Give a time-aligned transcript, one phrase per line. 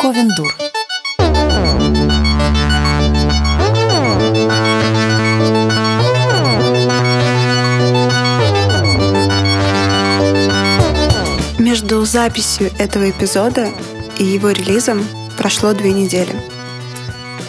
[0.00, 0.56] Ковендур.
[11.58, 13.68] Между записью этого эпизода
[14.18, 16.34] и его релизом прошло две недели.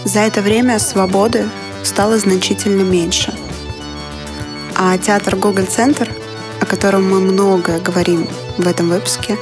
[0.04, 1.48] За это время свободы
[1.84, 3.34] стало значительно меньше.
[4.76, 6.10] А театр Гоголь-центр,
[6.60, 8.28] о котором мы много говорим
[8.58, 9.38] в этом выпуске,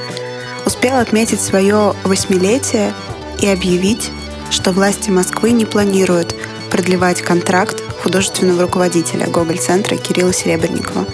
[0.80, 2.94] успел отметить свое восьмилетие
[3.38, 4.10] и объявить,
[4.50, 6.34] что власти Москвы не планируют
[6.70, 11.06] продлевать контракт художественного руководителя Гоголь-центра Кирилла Серебренникова.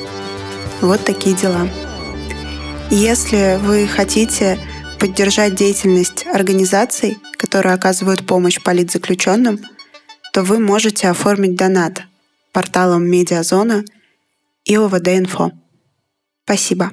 [0.82, 1.68] Вот такие дела.
[2.92, 4.56] Если вы хотите
[5.00, 9.59] поддержать деятельность организаций, которые оказывают помощь политзаключенным,
[10.32, 12.02] то вы можете оформить донат
[12.52, 13.84] порталом Медиазона
[14.64, 15.51] и ОВД-инфо.
[16.45, 16.92] Спасибо.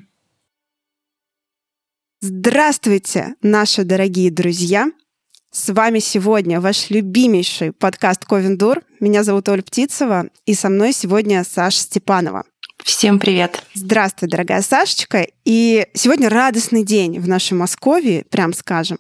[2.25, 4.89] Здравствуйте, наши дорогие друзья!
[5.51, 8.81] С вами сегодня ваш любимейший подкаст Ковендур.
[9.01, 12.45] Меня зовут Оля Птицева, и со мной сегодня Саша Степанова.
[12.83, 13.63] Всем привет.
[13.73, 15.25] Здравствуй, дорогая Сашечка.
[15.45, 18.97] И сегодня радостный день в нашей Москве, прям скажем,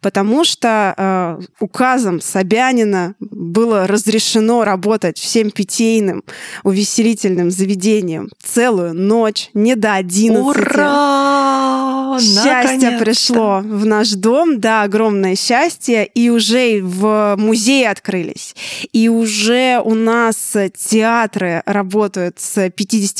[0.00, 6.22] потому что э, указом Собянина было разрешено работать всем питейным
[6.62, 10.44] увеселительным заведениям целую ночь, не до 11.
[10.44, 12.18] Ура!
[12.20, 16.06] Счастье пришло в наш дом, да, огромное счастье.
[16.06, 18.54] И уже в музее открылись.
[18.92, 22.70] И уже у нас театры работают с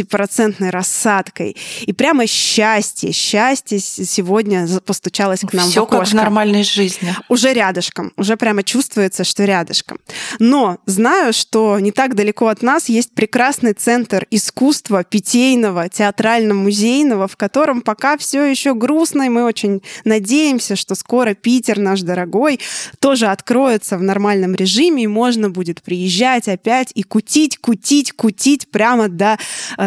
[0.05, 1.57] 50-процентной рассадкой.
[1.83, 6.05] И прямо счастье, счастье сегодня постучалось к нам Все в окошко.
[6.05, 7.15] как в нормальной жизни.
[7.29, 9.99] Уже рядышком, уже прямо чувствуется, что рядышком.
[10.39, 17.37] Но знаю, что не так далеко от нас есть прекрасный центр искусства питейного, театрально-музейного, в
[17.37, 22.61] котором пока все еще грустно, и мы очень надеемся, что скоро Питер наш дорогой
[23.01, 29.09] тоже откроется в нормальном режиме, и можно будет приезжать опять и кутить, кутить, кутить прямо
[29.09, 29.39] до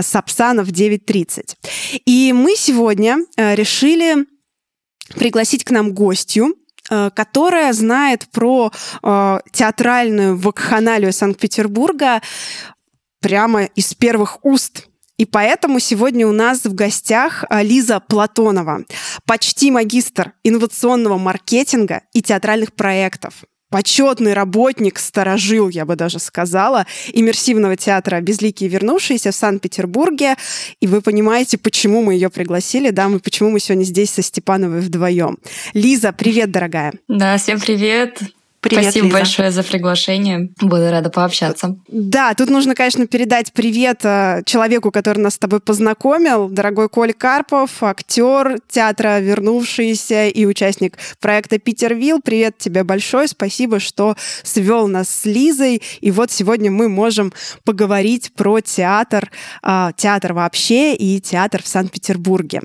[0.08, 1.56] э, Сапсана в 9.30.
[2.06, 4.26] И мы сегодня э, решили
[5.16, 6.56] пригласить к нам гостью,
[6.90, 8.72] э, которая знает про
[9.04, 12.22] э, театральную вакханалию Санкт-Петербурга
[13.22, 14.88] прямо из первых уст.
[15.18, 18.84] И поэтому сегодня у нас в гостях Лиза Платонова,
[19.26, 27.76] почти магистр инновационного маркетинга и театральных проектов почетный работник, сторожил, я бы даже сказала, иммерсивного
[27.76, 30.36] театра «Безликие вернувшиеся» в Санкт-Петербурге.
[30.80, 34.82] И вы понимаете, почему мы ее пригласили, да, мы, почему мы сегодня здесь со Степановой
[34.82, 35.38] вдвоем.
[35.74, 36.94] Лиза, привет, дорогая.
[37.08, 38.22] Да, всем привет.
[38.68, 39.18] Привет, Спасибо Лиза.
[39.18, 40.50] большое за приглашение.
[40.62, 41.78] Буду рада пообщаться.
[41.88, 47.14] Да, тут нужно, конечно, передать привет э, человеку, который нас с тобой познакомил, дорогой Коль
[47.14, 52.22] Карпов, актер театра «Вернувшийся» и участник проекта «Питервилл».
[52.22, 55.82] Привет тебе большой, спасибо, что свел нас с Лизой.
[56.02, 59.32] И вот сегодня мы можем поговорить про театр,
[59.64, 62.62] э, театр вообще и театр в Санкт-Петербурге.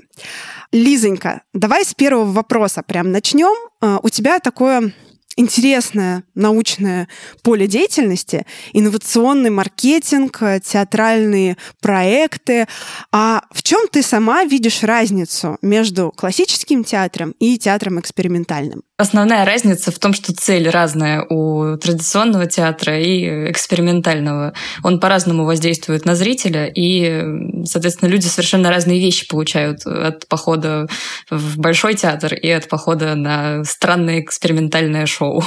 [0.71, 3.53] Лизонька, давай с первого вопроса прям начнем.
[3.81, 4.91] Э, У тебя такое
[5.35, 7.07] интересное научное
[7.41, 12.67] поле деятельности, инновационный маркетинг, э, театральные проекты.
[13.11, 18.83] А в чем ты сама видишь разницу между классическим театром и театром экспериментальным?
[18.97, 24.53] Основная разница в том, что цель разная у традиционного театра и экспериментального.
[24.83, 30.87] Он по-разному воздействует на зрителя, и, соответственно, люди совершенно разные вещи получают от похода
[31.31, 35.43] в большой театр и от похода на странное экспериментальное шоу.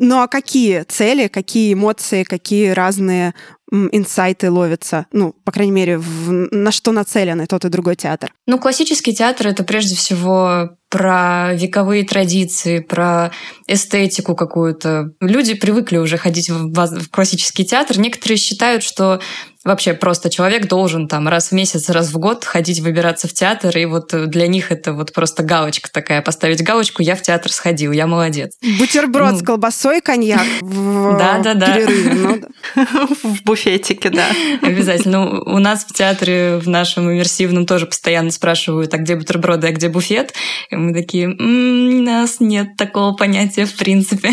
[0.00, 3.34] Ну а какие цели, какие эмоции, какие разные
[3.70, 5.06] инсайты ловятся?
[5.12, 8.32] Ну, по крайней мере, в- на что нацелены тот и другой театр?
[8.46, 13.30] Ну, классический театр— это прежде всего про вековые традиции, про
[13.66, 15.12] эстетику какую-то.
[15.20, 17.98] Люди привыкли уже ходить в, классический театр.
[17.98, 19.20] Некоторые считают, что
[19.64, 23.76] вообще просто человек должен там раз в месяц, раз в год ходить, выбираться в театр,
[23.76, 27.92] и вот для них это вот просто галочка такая, поставить галочку «я в театр сходил,
[27.92, 28.52] я молодец».
[28.78, 29.38] Бутерброд Ну.
[29.38, 31.74] с колбасой, коньяк в Да-да-да.
[31.74, 32.14] перерыве.
[32.14, 32.48] Ну, да.
[33.22, 34.26] В буфетике, да.
[34.62, 35.24] Обязательно.
[35.24, 39.72] Ну, У нас в театре, в нашем иммерсивном, тоже постоянно спрашивают, а где бутерброды, а
[39.72, 40.34] где буфет?
[40.70, 44.30] И мы такие, «М, у нас нет такого понятия в принципе.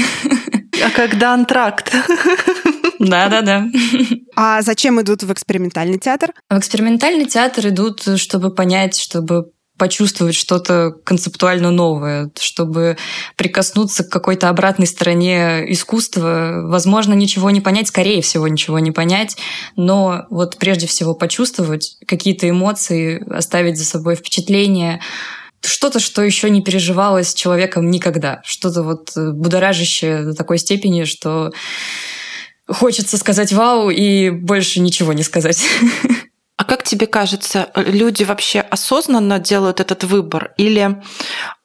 [0.86, 1.94] А когда антракт?
[3.00, 3.68] Да-да-да.
[4.36, 6.34] А зачем идут в экспериментальный театр?
[6.50, 12.98] В экспериментальный театр идут, чтобы понять, чтобы почувствовать что-то концептуально новое, чтобы
[13.36, 16.62] прикоснуться к какой-то обратной стороне искусства.
[16.66, 19.36] Возможно, ничего не понять, скорее всего, ничего не понять,
[19.76, 25.02] но вот прежде всего почувствовать какие-то эмоции, оставить за собой впечатление,
[25.62, 28.42] что-то, что еще не переживалось человеком никогда.
[28.44, 31.52] Что-то вот э, будоражащее до такой степени, что
[32.68, 35.64] хочется сказать «вау» и больше ничего не сказать.
[36.58, 40.54] А как тебе кажется, люди вообще осознанно делают этот выбор?
[40.56, 41.02] Или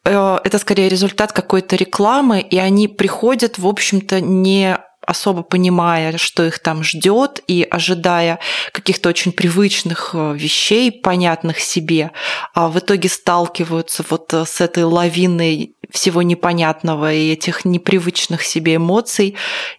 [0.04, 4.78] э, это скорее результат какой-то рекламы, и они приходят, в общем-то, не
[5.10, 8.38] особо понимая, что их там ждет, и ожидая
[8.72, 12.12] каких-то очень привычных э, вещей, понятных себе,
[12.54, 18.76] а в итоге сталкиваются вот э, с этой лавиной всего непонятного и этих непривычных себе
[18.76, 19.34] эмоций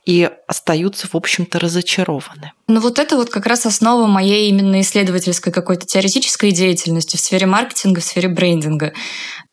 [0.06, 2.52] и остаются, в общем-то, разочарованы.
[2.68, 7.46] Ну вот это вот как раз основа моей именно исследовательской какой-то теоретической деятельности в сфере
[7.46, 8.92] маркетинга, в сфере брендинга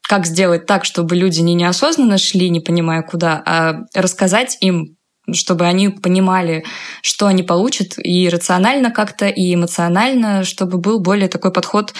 [0.09, 4.98] как сделать так, чтобы люди не неосознанно шли, не понимая куда, а рассказать им
[5.33, 6.65] чтобы они понимали,
[7.03, 11.95] что они получат и рационально как-то, и эмоционально, чтобы был более такой подход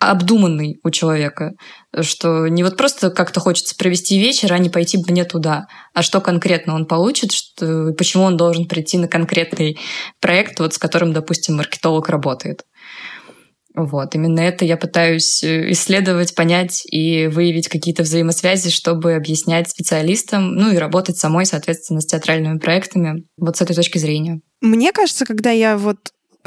[0.00, 1.52] обдуманный у человека,
[2.00, 6.20] что не вот просто как-то хочется провести вечер, а не пойти мне туда, а что
[6.20, 9.78] конкретно он получит, что, почему он должен прийти на конкретный
[10.20, 12.62] проект, вот с которым, допустим, маркетолог работает.
[13.78, 20.56] Вот, именно это я пытаюсь э, исследовать, понять и выявить какие-то взаимосвязи, чтобы объяснять специалистам,
[20.56, 24.40] ну и работать самой, соответственно, с театральными проектами вот с этой точки зрения.
[24.60, 25.98] Мне кажется, когда я вот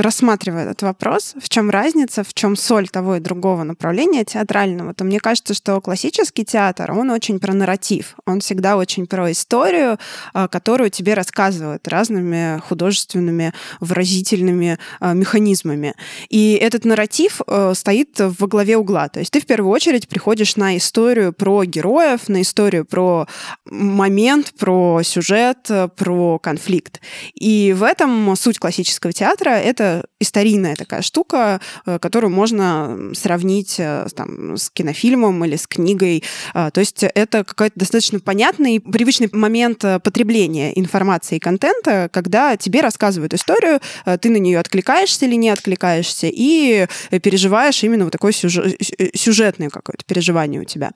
[0.02, 5.04] рассматривая этот вопрос, в чем разница, в чем соль того и другого направления театрального, то
[5.04, 9.98] мне кажется, что классический театр, он очень про нарратив, он всегда очень про историю,
[10.34, 15.96] а, которую тебе рассказывают разными художественными, выразительными а, механизмами.
[16.30, 19.10] И этот нарратив э, стоит во главе угла.
[19.10, 23.28] То есть ты в первую очередь приходишь на историю про героев, на историю про
[23.66, 27.02] момент, про сюжет, про конфликт.
[27.34, 34.08] И в этом суть классического театра— это историйная такая штука, э, которую можно сравнить э,
[34.16, 36.24] там, с кинофильмом или с книгой.
[36.54, 42.56] А, то есть это какой-то достаточно понятный, привычный момент э, потребления информации и контента, когда
[42.56, 43.80] тебе рассказывают историю,
[44.22, 50.62] ты на нее откликаешься или не откликаешься, и переживаешь именно вот такое сюжетное какое-то переживание
[50.62, 50.92] у тебя.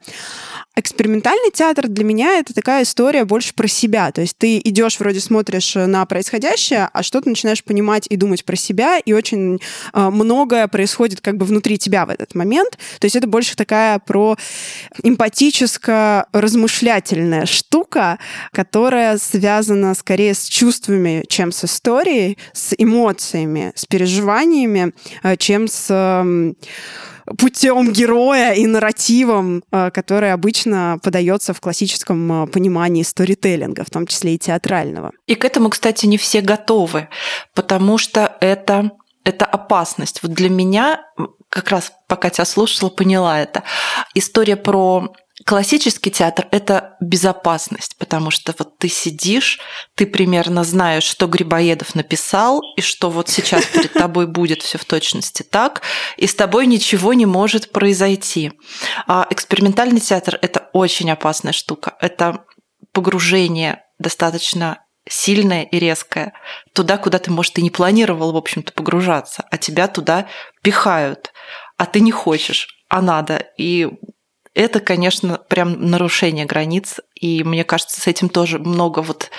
[0.76, 4.12] Экспериментальный театр для меня это такая история больше про себя.
[4.12, 8.44] То есть ты идешь, вроде смотришь на происходящее, а что ты начинаешь понимать и думать
[8.44, 9.60] про себя, и очень
[9.92, 12.78] э, многое происходит как бы внутри тебя в этот момент.
[12.98, 14.36] То есть это больше такая про
[15.02, 18.18] эмпатическо-размышлятельная штука,
[18.52, 24.92] которая связана скорее с чувствами, чем с историей, с эмоциями, с переживаниями,
[25.22, 25.86] э, чем с
[27.38, 34.06] путем героя и нарративом, э, который обычно подается в классическом э, понимании сторителлинга, в том
[34.06, 35.12] числе и театрального.
[35.26, 37.08] И к этому, кстати, не все готовы,
[37.54, 38.90] потому что это
[39.24, 40.22] это опасность.
[40.22, 41.02] Вот для меня,
[41.48, 43.64] как раз пока тебя слушала, поняла это.
[44.14, 45.12] История про
[45.46, 49.60] Классический театр– это безопасность, потому что вот ты сидишь,
[49.94, 54.84] ты примерно знаешь, что Грибоедов написал, и что вот сейчас перед тобой будет все в
[54.84, 55.82] точности так,
[56.16, 58.54] и с тобой ничего не может произойти.
[59.06, 61.94] А экспериментальный театр– это очень опасная штука.
[62.00, 62.44] Это
[62.90, 66.32] погружение достаточно сильное и резкое,
[66.72, 70.26] туда, куда ты, может, и не планировал, в общем-то, погружаться, а тебя туда
[70.62, 71.32] пихают,
[71.76, 73.46] а ты не хочешь, а надо.
[73.56, 73.88] И
[74.56, 76.98] это, конечно, прям нарушение границ.
[77.14, 79.30] И мне кажется, с этим тоже много вот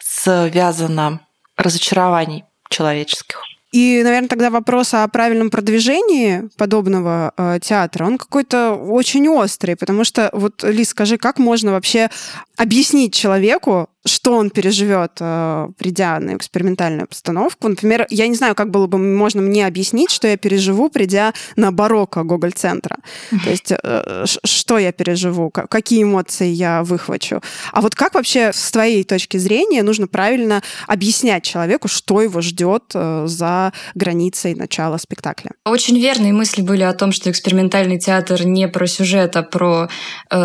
[0.00, 1.20] связано
[1.56, 3.42] разочарований человеческих.
[3.72, 10.04] И, наверное, тогда вопрос о правильном продвижении подобного э, театра, он какой-то очень острый, потому
[10.04, 12.08] что, вот, Лиз, скажи, как можно вообще
[12.56, 17.68] объяснить человеку, что он переживет, э, придя на экспериментальную постановку.
[17.68, 21.72] Например, я не знаю, как было бы можно мне объяснить, что я переживу, придя на
[21.72, 22.98] барокко Гоголь-центра.
[23.44, 27.40] То есть, э, что я переживу, какие эмоции я выхвачу.
[27.72, 32.84] А вот как вообще с твоей точки зрения нужно правильно объяснять человеку, что его ждет
[32.94, 35.52] э, за границей начала спектакля?
[35.64, 39.88] Очень верные мысли были о том, что экспериментальный театр не про сюжет, а про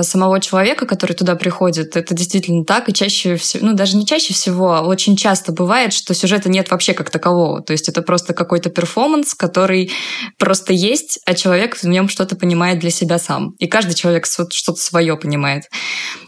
[0.02, 1.96] самого человека, который туда приходит.
[1.96, 5.94] Это действительно так, и чаще всего ну даже не чаще всего, а очень часто бывает,
[5.94, 7.62] что сюжета нет вообще как такового.
[7.62, 9.92] То есть это просто какой-то перформанс, который
[10.38, 13.56] просто есть, а человек в нем что-то понимает для себя сам.
[13.60, 15.64] И каждый человек что-то свое понимает.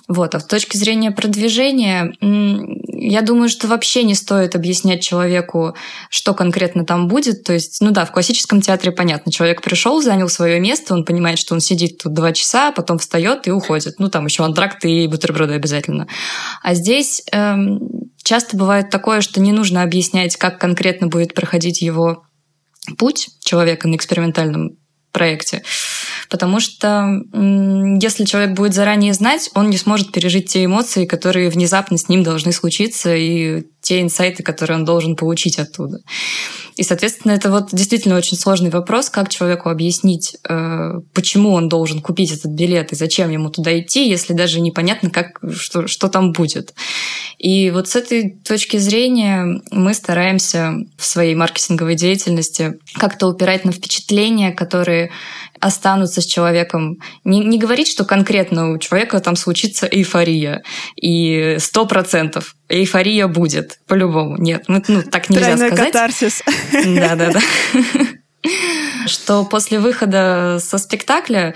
[0.07, 0.35] Вот.
[0.35, 5.75] А с точки зрения продвижения, я думаю, что вообще не стоит объяснять человеку,
[6.09, 7.43] что конкретно там будет.
[7.43, 11.39] То есть, ну да, в классическом театре понятно, человек пришел, занял свое место, он понимает,
[11.39, 13.95] что он сидит тут два часа, потом встает и уходит.
[13.99, 16.07] Ну там еще антракт и бутерброды обязательно.
[16.61, 17.79] А здесь эм,
[18.23, 22.23] часто бывает такое, что не нужно объяснять, как конкретно будет проходить его
[22.97, 24.77] путь человека на экспериментальном
[25.13, 25.63] проекте.
[26.29, 27.21] Потому что
[28.01, 32.23] если человек будет заранее знать, он не сможет пережить те эмоции, которые внезапно с ним
[32.23, 35.99] должны случиться, и те инсайты, которые он должен получить оттуда.
[36.75, 42.01] И, соответственно, это вот действительно очень сложный вопрос, как человеку объяснить, э, почему он должен
[42.01, 46.31] купить этот билет и зачем ему туда идти, если даже непонятно, как, что, что там
[46.31, 46.73] будет.
[47.37, 53.71] И вот с этой точки зрения мы стараемся в своей маркетинговой деятельности как-то упирать на
[53.71, 55.11] впечатления, которые
[55.59, 56.97] останутся с человеком.
[57.23, 60.63] Не, не говорить, что конкретно у человека там случится эйфория,
[60.95, 64.37] и сто процентов эйфория будет, по-любому.
[64.37, 65.93] Нет, ну, ну так нельзя Тройной сказать.
[65.93, 66.43] катарсис.
[66.71, 67.39] Да-да-да.
[69.07, 71.55] Что после выхода со спектакля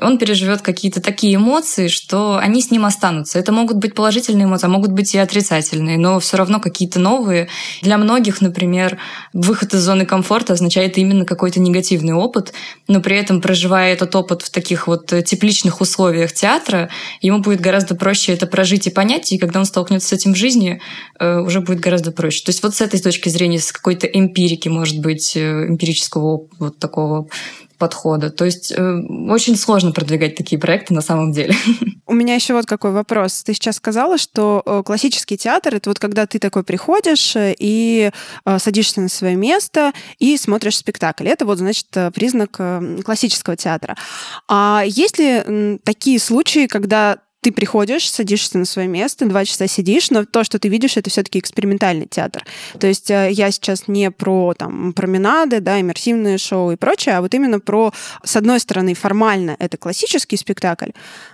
[0.00, 3.38] он переживет какие-то такие эмоции, что они с ним останутся.
[3.38, 7.48] Это могут быть положительные эмоции, а могут быть и отрицательные, но все равно какие-то новые.
[7.82, 8.98] Для многих, например,
[9.32, 12.52] выход из зоны комфорта означает именно какой-то негативный опыт,
[12.88, 17.94] но при этом, проживая этот опыт в таких вот тепличных условиях театра, ему будет гораздо
[17.94, 20.80] проще это прожить и понять, и когда он столкнется с этим в жизни,
[21.18, 22.44] э, уже будет гораздо проще.
[22.44, 26.78] То есть вот с этой точки зрения, с какой-то эмпирики, может быть, э, эмпирического вот
[26.78, 27.28] такого
[27.76, 28.30] подхода.
[28.30, 31.54] То есть э, очень сложно продвигать такие проекты на самом деле.
[32.06, 33.42] У меня еще вот какой вопрос.
[33.42, 38.10] Ты сейчас сказала, что э, классический театр это вот когда ты такой приходишь э, и
[38.44, 41.28] э, садишься на свое место и смотришь спектакль.
[41.28, 42.60] Это вот значит э, признак
[43.04, 43.96] классического театра.
[44.48, 50.10] А есть ли такие случаи, когда ты приходишь, садишься на свое место, два часа сидишь,
[50.10, 52.44] но то, что ты видишь, это все-таки экспериментальный театр.
[52.80, 57.20] То есть э, я сейчас не про там променады, да, иммерсивные шоу и прочее, а
[57.20, 57.92] вот именно про,
[58.24, 60.90] с одной стороны, формально это классический спектакль,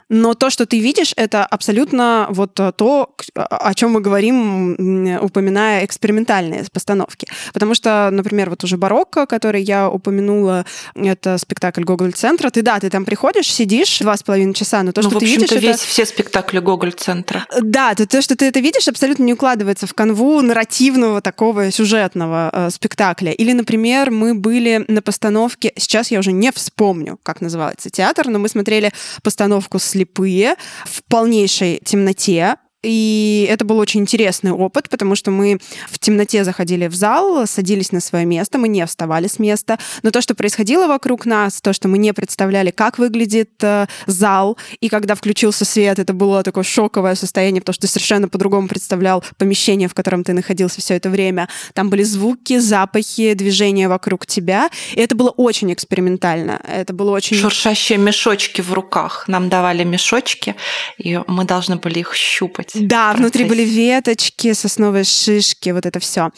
[0.08, 6.64] но то, что ты видишь, это абсолютно вот то, о чем мы говорим, упоминая экспериментальные
[6.72, 7.26] постановки.
[7.52, 12.50] Потому что, например, вот уже «Барокко», который я упомянула, это спектакль Гоголь-центра.
[12.50, 15.26] Ты, да, ты там приходишь, сидишь два с половиной часа, но то, ну, что ты
[15.26, 15.50] видишь...
[15.50, 15.86] весь это...
[15.86, 17.46] все спектакли Гоголь-центра.
[17.60, 22.50] Да, то, то, что ты это видишь, абсолютно не укладывается в канву нарративного такого сюжетного
[22.52, 23.32] э, спектакля.
[23.32, 28.38] Или, например, мы были на постановке, сейчас я уже не вспомню, как называется театр, но
[28.38, 28.92] мы смотрели
[29.22, 35.58] постановку с слепые в полнейшей темноте, и это был очень интересный опыт, потому что мы
[35.88, 39.78] в темноте заходили в зал, садились на свое место, мы не вставали с места.
[40.02, 44.58] Но то, что происходило вокруг нас, то, что мы не представляли, как выглядит э, зал,
[44.80, 49.22] и когда включился свет, это было такое шоковое состояние, потому что ты совершенно по-другому представлял
[49.38, 51.48] помещение, в котором ты находился все это время.
[51.74, 54.70] Там были звуки, запахи, движения вокруг тебя.
[54.94, 56.60] И это было очень экспериментально.
[56.66, 57.36] Это было очень...
[57.36, 59.24] Шуршащие мешочки в руках.
[59.28, 60.56] Нам давали мешочки,
[60.98, 62.71] и мы должны были их щупать.
[62.74, 66.30] Да, внутри были веточки, сосновые шишки, вот это все.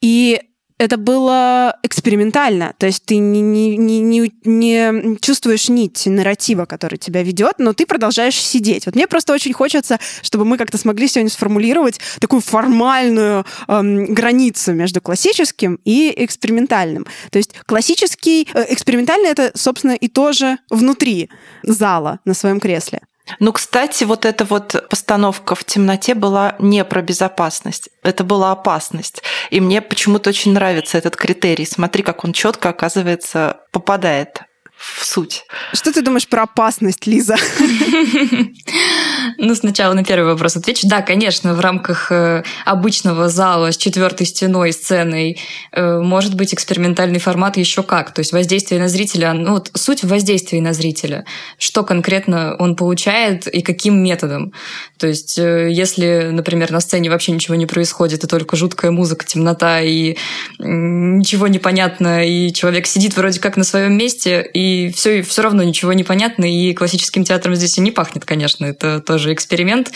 [0.00, 0.40] И
[0.78, 7.22] это было экспериментально, то есть ты не, не, не, не, чувствуешь нить нарратива, который тебя
[7.22, 8.84] ведет, но ты продолжаешь сидеть.
[8.84, 14.74] Вот мне просто очень хочется, чтобы мы как-то смогли сегодня сформулировать такую формальную эм, границу
[14.74, 17.06] между классическим и экспериментальным.
[17.30, 21.30] То есть классический, э, экспериментальный это, собственно, и тоже внутри
[21.62, 23.00] зала на своем кресле.
[23.40, 29.22] Ну, кстати, вот эта вот постановка в темноте была не про безопасность, это была опасность.
[29.50, 31.66] И мне почему-то очень нравится этот критерий.
[31.66, 34.42] Смотри, как он четко, оказывается, попадает
[34.94, 35.44] в суть.
[35.72, 37.36] Что ты думаешь про опасность, Лиза?
[39.38, 40.86] Ну, сначала на первый вопрос отвечу.
[40.88, 45.38] Да, конечно, в рамках э, обычного зала с четвертой стеной, сценой
[45.72, 48.14] э, может быть экспериментальный формат еще как.
[48.14, 51.24] То есть воздействие на зрителя, ну вот суть в воздействии на зрителя.
[51.58, 54.52] Что конкретно он получает и каким методом.
[54.98, 59.26] То есть э, если, например, на сцене вообще ничего не происходит, и только жуткая музыка,
[59.26, 60.16] темнота, и
[60.58, 65.42] ничего не понятно, и человек сидит вроде как на своем месте, и и все, все
[65.42, 69.92] равно ничего не понятно, и классическим театром здесь и не пахнет, конечно, это тоже эксперимент.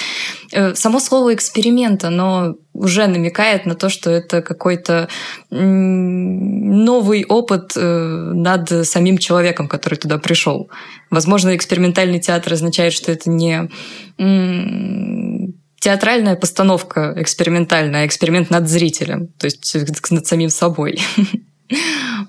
[0.52, 5.08] Э, само слово эксперимент, оно уже намекает на то, что это какой-то
[5.50, 10.70] новый опыт э, над самим человеком, который туда пришел.
[11.10, 13.68] Возможно, экспериментальный театр означает, что это не
[15.80, 19.76] театральная постановка экспериментальная, а эксперимент над зрителем, то есть
[20.10, 21.00] над самим собой.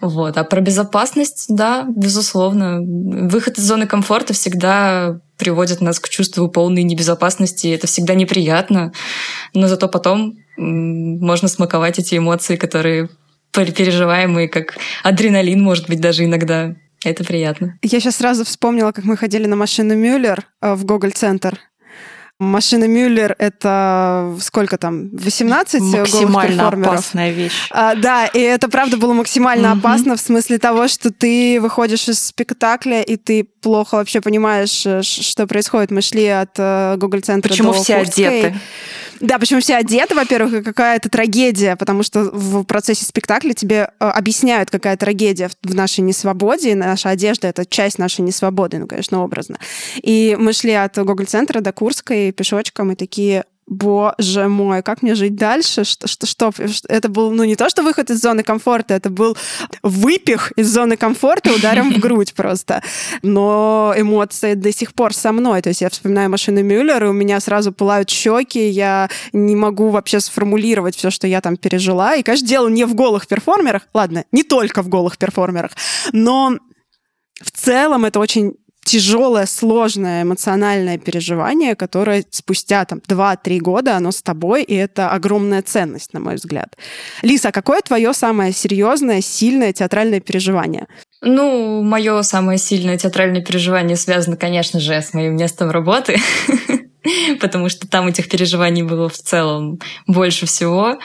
[0.02, 0.38] Вот.
[0.38, 2.80] А про безопасность, да, безусловно.
[2.82, 7.68] Выход из зоны комфорта всегда приводит нас к чувству полной небезопасности.
[7.68, 8.94] Это всегда неприятно,
[9.54, 13.10] но зато потом можно смаковать эти эмоции, которые
[13.52, 16.76] переживаемые, как адреналин, может быть, даже иногда.
[17.04, 17.80] Это приятно.
[17.82, 21.60] Я сейчас сразу вспомнила, как мы ходили на машину Мюллер э, в Гоголь-центр
[22.42, 27.52] Машина Мюллер— это сколько там, 18 Максимально опасная вещь.
[27.70, 29.80] А, да, и это правда было максимально угу.
[29.80, 35.04] опасно в смысле того, что ты выходишь из спектакля, и ты плохо вообще понимаешь, э,
[35.04, 35.92] что происходит.
[35.92, 38.28] Мы шли от э, Google центра Почему до все Курской.
[38.28, 38.60] одеты?
[39.22, 44.06] Да, почему все одеты, во-первых, и какая-то трагедия, потому что в процессе спектакля тебе э,
[44.06, 49.24] объясняют, какая трагедия в нашей несвободе, и наша одежда— это часть нашей несвободы, ну, конечно,
[49.24, 49.60] образно.
[50.01, 55.36] И мы шли от Гоголь-центра до Курской пешочком, и такие, боже мой, как мне жить
[55.36, 55.86] дальше?
[55.86, 56.51] Что, что, что?
[56.90, 59.38] Это был, ну, не то, что выход из зоны комфорта, это был
[59.82, 62.84] выпих из зоны комфорта ударом в грудь просто.
[63.22, 65.62] Но эмоции до сих пор со мной.
[65.62, 69.90] То есть я вспоминаю машину Мюллер, и у меня сразу пылают щеки, я не могу
[69.90, 72.16] вообще сформулировать все, что я там пережила.
[72.16, 73.84] И, конечно, дело не в голых перформерах.
[73.94, 75.72] Ладно, не только в голых перформерах,
[76.12, 76.58] но
[77.42, 84.22] в целом это очень тяжелое, сложное эмоциональное переживание, которое спустя там 2-3 года оно с
[84.22, 86.76] тобой, и это огромная ценность, на мой взгляд.
[87.22, 90.88] Лиса, какое твое самое серьезное, сильное театральное переживание?
[91.22, 96.18] Ну, мое самое сильное театральное переживание связано, конечно же, с моим местом работы,
[97.40, 100.98] потому что там этих переживаний было в целом больше всего.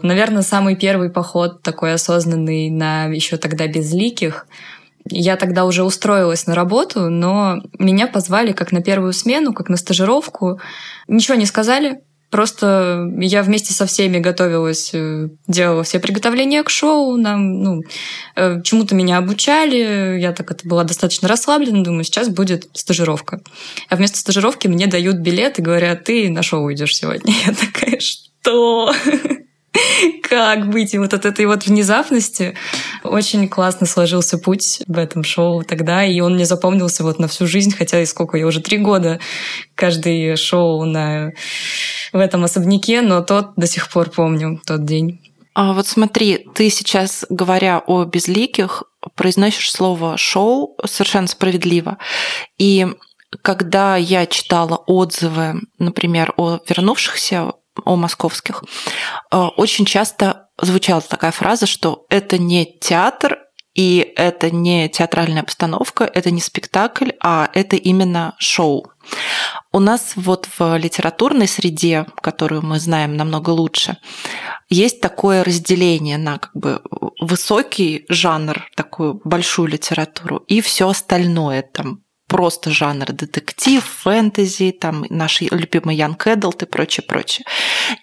[0.00, 4.46] Наверное, самый первый поход такой осознанный на еще тогда безликих—
[5.04, 9.76] я тогда уже устроилась на работу, но меня позвали как на первую смену, как на
[9.76, 10.60] стажировку.
[11.08, 17.16] Ничего не сказали, Просто я вместе со всеми готовилась, э, делала все приготовления к шоу,
[17.16, 17.82] нам, ну,
[18.36, 23.40] э, чему-то меня обучали, я так это была достаточно расслаблена, думаю, сейчас будет стажировка.
[23.88, 27.34] А вместо стажировки мне дают билет и говорят, ты на шоу идешь сегодня.
[27.46, 28.94] Я такая, что?
[30.22, 32.56] как быть и вот от этой вот внезапности.
[33.04, 37.46] Очень классно сложился путь в этом шоу тогда, и он мне запомнился вот на всю
[37.46, 39.20] жизнь, хотя и сколько, я уже три года
[39.74, 41.32] каждый шоу на...
[42.12, 45.20] в этом особняке, но тот до сих пор помню, тот день.
[45.54, 48.84] А вот смотри, ты сейчас, говоря о безликих,
[49.14, 51.98] произносишь слово «шоу» совершенно справедливо.
[52.56, 52.86] И
[53.42, 57.52] когда я читала отзывы, например, о вернувшихся
[57.84, 58.64] о московских,
[59.32, 63.38] э, очень часто звучала такая фраза, что это не театр,
[63.74, 68.92] и это не театральная постановка, это не спектакль, а это именно шоу.
[69.72, 73.96] У нас вот в литературной среде, которую мы знаем намного лучше,
[74.68, 76.82] есть такое разделение на как бы
[77.20, 85.46] высокий жанр, такую большую литературу, и все остальное, там просто жанр детектив, фэнтези, там наши
[85.50, 87.44] любимые Ян Кэддлт и прочее, прочее.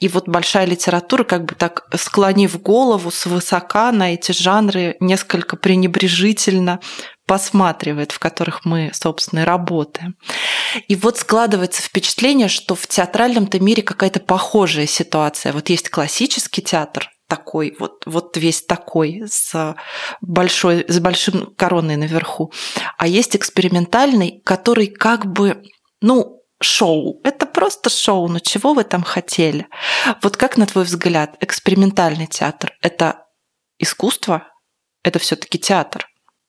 [0.02, 6.82] И вот большая литература, как бы так склонив голову свысока на эти жанры, несколько пренебрежительно
[7.26, 10.16] посматривает, в которых мы, собственно, и работаем.
[10.90, 15.54] И вот складывается впечатление, что в театральном-то мире какая-то похожая ситуация.
[15.54, 19.76] Вот есть классический театр, такой, вот, вот весь такой, с,
[20.22, 22.52] большой, с большим короной наверху.
[22.98, 25.64] А есть экспериментальный, который как бы,
[26.02, 27.22] ну, шоу.
[27.24, 29.68] Это просто шоу, но чего вы там хотели?
[30.22, 33.26] Вот как, на твой взгляд, экспериментальный театр– это
[33.78, 34.48] искусство?
[35.04, 36.08] Это все таки театр?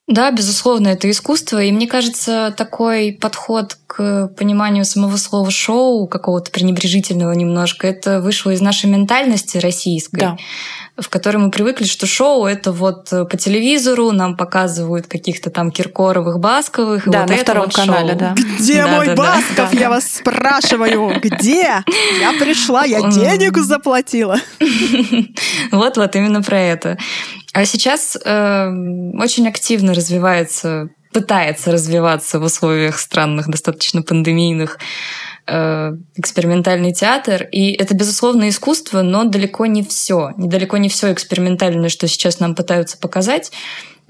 [0.09, 1.63] Да, безусловно, это искусство.
[1.63, 8.51] И мне кажется, такой подход к пониманию самого слова шоу, какого-то пренебрежительного немножко, это вышло
[8.51, 10.21] из нашей ментальности российской.
[10.21, 10.37] Да
[11.01, 16.41] в которой мы привыкли, что шоу это вот по телевизору нам показывают каких-то там Киркоровых,
[16.41, 17.09] Басковых.
[17.09, 18.19] Да, вот на втором вот канале, шоу.
[18.19, 18.35] да.
[18.59, 19.79] Где да, мой да, Басков, да.
[19.79, 21.21] я вас спрашиваю?
[21.23, 21.85] Где?
[22.21, 24.39] Я пришла, я денег заплатила.
[25.71, 26.99] Вот-вот, именно про это.
[27.53, 28.69] А сейчас э,
[29.15, 34.79] очень активно развивается, пытается развиваться в условиях странных, достаточно пандемийных
[35.49, 37.45] э, экспериментальный театр.
[37.51, 40.33] И это, безусловно, искусство, но далеко не все.
[40.37, 43.51] Недалеко не все экспериментальное, что сейчас нам пытаются показать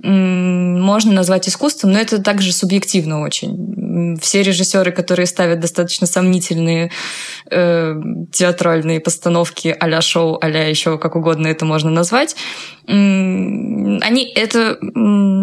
[0.03, 4.17] можно назвать искусством, но это также субъективно очень.
[4.21, 6.93] Все режиссеры, которые ставят достаточно сомнительные
[7.51, 7.95] э,
[8.33, 12.37] театральные постановки а-ля шоу, а-ля еще как угодно это можно назвать,
[12.87, 14.79] э, они это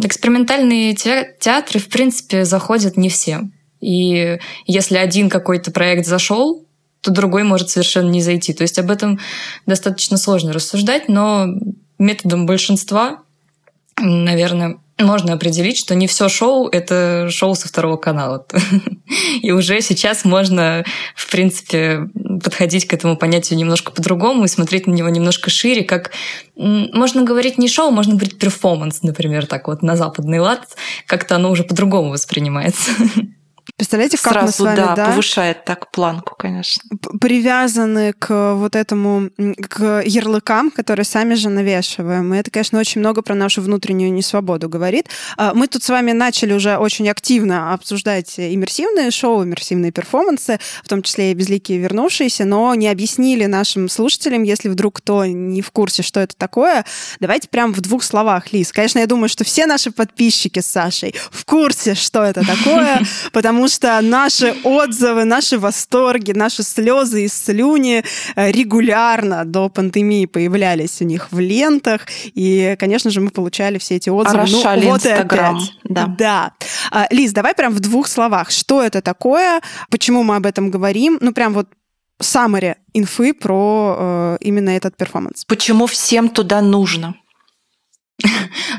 [0.05, 3.51] экспериментальные театры в принципе заходят не всем.
[3.86, 6.65] И если один какой-то проект зашел,
[7.02, 8.54] то другой может совершенно не зайти.
[8.54, 9.19] То есть об этом
[9.67, 11.48] достаточно сложно рассуждать, но
[12.00, 13.26] методом большинства
[13.98, 18.45] наверное, можно определить, что не все шоу— это шоу со второго канала.
[19.41, 22.10] И уже сейчас можно, в принципе,
[22.43, 26.12] подходить к этому понятию немножко по-другому и смотреть на него немножко шире, как
[26.56, 30.65] можно говорить не шоу, можно говорить перформанс, например, так вот на западный лад,
[31.08, 32.91] как-то оно уже по-другому воспринимается.
[33.77, 36.81] Представляете, как Сразу, мы с вами, да, да, повышает так планку, конечно.
[37.19, 39.29] привязаны к вот этому,
[39.69, 42.33] к ярлыкам, которые сами же навешиваем.
[42.33, 45.07] И это, конечно, очень много про нашу внутреннюю несвободу говорит.
[45.35, 50.88] А, мы тут с вами начали уже очень активно обсуждать иммерсивные шоу, иммерсивные перформансы, в
[50.88, 55.71] том числе и «Безликие вернувшиеся», но не объяснили нашим слушателям, если вдруг кто не в
[55.71, 56.85] курсе, что это такое,
[57.19, 58.71] давайте прям в двух словах, Лиз.
[58.71, 63.01] Конечно, я думаю, что все наши подписчики с Сашей в курсе, что это такое,
[63.33, 68.04] потому потому что наши отзывы, наши восторги, наши слезы и слюни
[68.36, 73.95] э, регулярно до пандемии появлялись у них в лентах, и, конечно же, мы получали все
[73.95, 74.43] эти отзывы.
[74.43, 75.60] Орошали ну, вот Инстаграм.
[75.84, 76.15] Да.
[76.17, 76.54] да.
[76.91, 78.51] А, Лиз, давай прям в двух словах.
[78.51, 79.62] Что это такое?
[79.89, 81.17] Почему мы об этом говорим?
[81.21, 81.67] Ну, прям вот
[82.21, 85.43] саммари инфы про э, именно этот перформанс.
[85.45, 87.15] Почему всем туда нужно?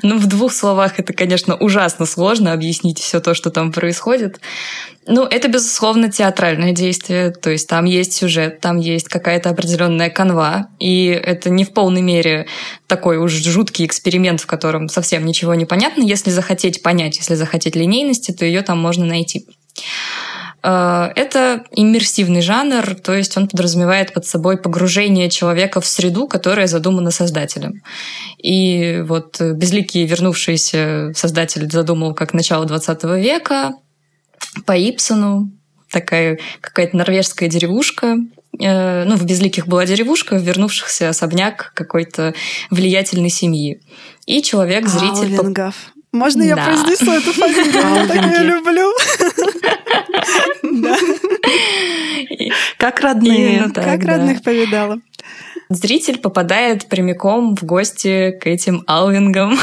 [0.03, 4.41] Ну, в двух словах это, конечно, ужасно сложно объяснить все то, что там происходит.
[5.07, 10.69] Ну, это, безусловно, театральное действие, то есть там есть сюжет, там есть какая-то определенная канва,
[10.81, 12.47] и это не в полной мере
[12.89, 16.03] такой уж жуткий эксперимент, в котором совсем ничего не понятно.
[16.03, 19.47] Если захотеть понять, если захотеть линейности, то ее там можно найти.
[20.67, 26.67] Э, это иммерсивный жанр, то есть он подразумевает под собой погружение человека в среду, которая
[26.67, 27.83] задумана создателем.
[28.43, 33.75] И вот безликие вернувшиеся создатель задумал как начало 20 века
[34.65, 35.53] по Ипсону,
[35.93, 38.17] такая какая-то норвежская деревушка,
[38.59, 42.35] э, ну, в Безликих была деревушка, в вернувшихся особняк какой-то
[42.71, 43.81] влиятельной семьи.
[44.27, 45.37] И человек, зритель...
[45.37, 45.75] Алвингов.
[46.11, 47.73] Можно я произнесу эту фамилию?
[47.73, 48.91] Я так ее люблю.
[52.79, 53.71] Как родные.
[53.75, 55.01] Как родных повидала.
[55.69, 59.59] Зритель попадает прямиком в гости к этим Алвингам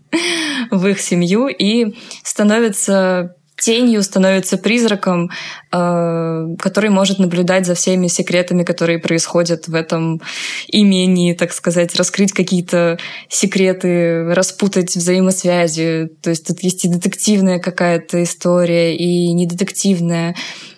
[0.70, 5.30] в их семью и становится тенью, становится призраком,
[5.72, 10.20] э, который может наблюдать за всеми секретами, которые происходят в этом
[10.68, 12.98] имении, так сказать, раскрыть какие-то
[13.30, 16.10] секреты, распутать взаимосвязи.
[16.20, 20.34] То есть тут есть и детективная какая-то история, и недетективная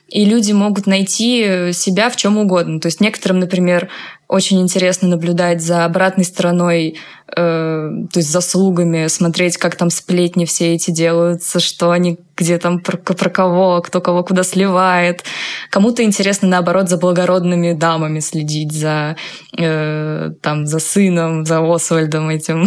[0.08, 2.78] и люди могут найти себя в чем угодно.
[2.80, 3.88] То есть некоторым, например,
[4.28, 10.74] очень интересно наблюдать за обратной стороной, э, то есть заслугами, смотреть, как там сплетни все
[10.74, 15.24] эти делаются, что они где там про, про кого, кто кого куда сливает.
[15.70, 19.16] Кому-то интересно, наоборот, за благородными дамами следить, за,
[19.56, 22.66] э, там, за сыном, за Освальдом этим.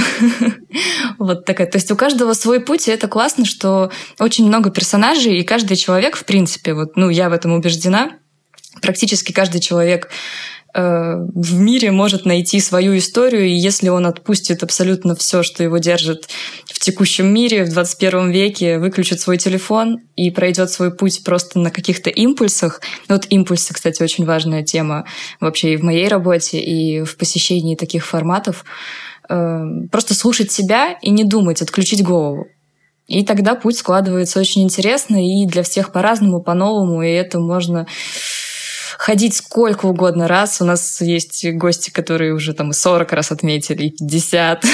[1.20, 1.68] вот такая.
[1.68, 5.78] То есть у каждого свой путь, и это классно, что очень много персонажей, и каждый
[5.78, 8.12] человек, в принципе, вот, ну, я в этом убеждена,
[8.82, 10.10] практически каждый человек
[10.74, 16.30] в мире может найти свою историю, и если он отпустит абсолютно все, что его держит
[16.66, 21.72] в текущем мире, в 21 веке, выключит свой телефон и пройдет свой путь просто на
[21.72, 22.82] каких-то импульсах.
[23.08, 25.06] Вот импульсы, кстати, очень важная тема
[25.40, 28.64] вообще и в моей работе, и в посещении таких форматов.
[29.28, 32.48] Э, просто слушать себя и не думать, отключить голову.
[33.08, 37.88] И тогда путь складывается очень интересно, и для всех по-разному, по-новому, и это можно
[39.00, 40.60] ходить сколько угодно раз.
[40.60, 44.66] У нас есть гости, которые уже там и 40 раз отметили, и 50.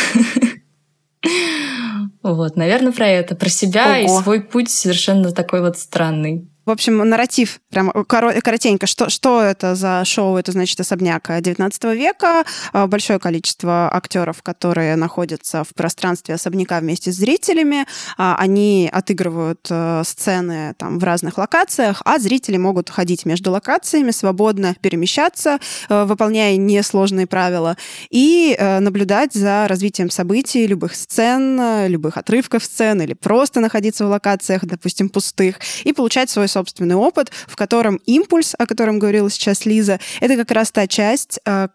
[2.22, 4.20] Вот, наверное, про это, про себя Ого.
[4.20, 6.48] и свой путь совершенно такой вот странный.
[6.66, 10.38] В общем, нарратив, прям коротенько, что, что это за шоу?
[10.38, 17.12] Это, значит, особняк 19 века, а, большое количество актеров, которые находятся в пространстве особняка вместе
[17.12, 17.86] с зрителями,
[18.18, 24.10] а, они отыгрывают э, сцены там в разных локациях, а зрители могут ходить между локациями,
[24.10, 27.78] свободно перемещаться, э, выполняя несложные правила,
[28.10, 34.10] и э, наблюдать за развитием событий, любых сцен, любых отрывков сцен, или просто находиться в
[34.10, 39.66] локациях, допустим, пустых, и получать свой собственный опыт, в котором импульс, о котором говорила сейчас
[39.66, 41.68] Лиза, это как раз та часть, э,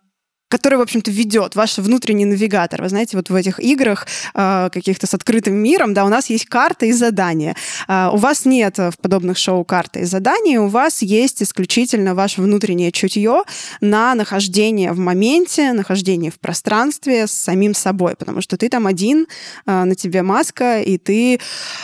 [0.51, 2.83] который, в общем-то, ведет ваш внутренний навигатор.
[2.83, 6.47] Вы знаете, вот в этих играх э, каких-то с открытым миром, да, у нас есть
[6.47, 7.55] карта и задания.
[7.87, 12.43] Э, у вас нет в подобных шоу карты и заданий, у вас есть исключительно ваше
[12.43, 13.45] внутреннее чутье
[13.81, 19.29] на нахождение в моменте, нахождение в пространстве с самим собой, потому что ты там один,
[19.67, 21.39] э, на тебе маска, и ты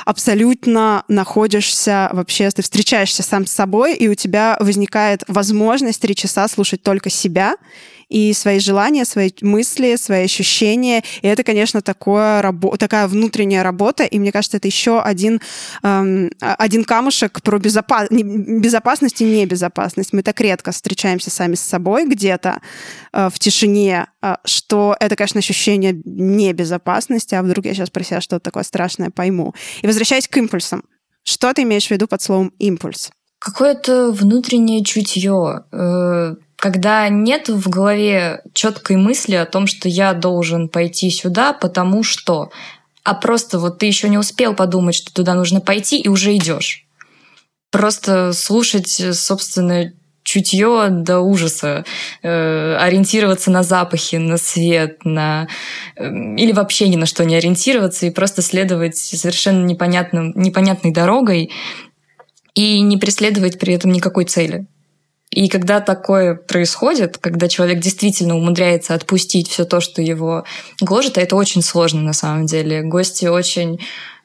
[0.04, 6.48] абсолютно находишься вообще, ты встречаешься сам с собой, и у тебя возникает возможность три часа
[6.48, 7.54] слушать только себя,
[8.08, 11.02] и свои желания, свои мысли, свои ощущения.
[11.22, 14.04] И это, конечно, такое, такая внутренняя работа.
[14.04, 15.40] И мне кажется, это еще один,
[15.82, 18.08] эм, один камушек про безопас...
[18.10, 20.12] безопасность и небезопасность.
[20.12, 22.60] Мы так редко встречаемся сами с собой где-то
[23.12, 28.20] э, в тишине, э, что это, конечно, ощущение небезопасности, а вдруг я сейчас про себя
[28.20, 29.54] что-то такое страшное пойму.
[29.82, 30.82] И возвращаясь к импульсам,
[31.24, 33.10] Что ты имеешь в виду под словом импульс?
[33.40, 36.34] Какое-то внутреннее чутье, э,
[36.66, 42.50] когда нет в голове четкой мысли о том, что я должен пойти сюда, потому что,
[43.04, 46.84] а просто вот ты еще не успел подумать, что туда нужно пойти, и уже идешь.
[47.70, 51.84] Просто слушать собственное чутье до ужаса,
[52.24, 55.46] э, ориентироваться на запахи, на свет, на
[55.94, 61.52] э, или вообще ни на что не ориентироваться и просто следовать совершенно непонятным, непонятной дорогой
[62.56, 64.66] и не преследовать при этом никакой цели.
[65.30, 70.44] И когда такое происходит, когда человек действительно умудряется отпустить все то, что его
[70.80, 72.82] гложет, а это очень сложно на самом деле.
[72.82, 73.80] Гости очень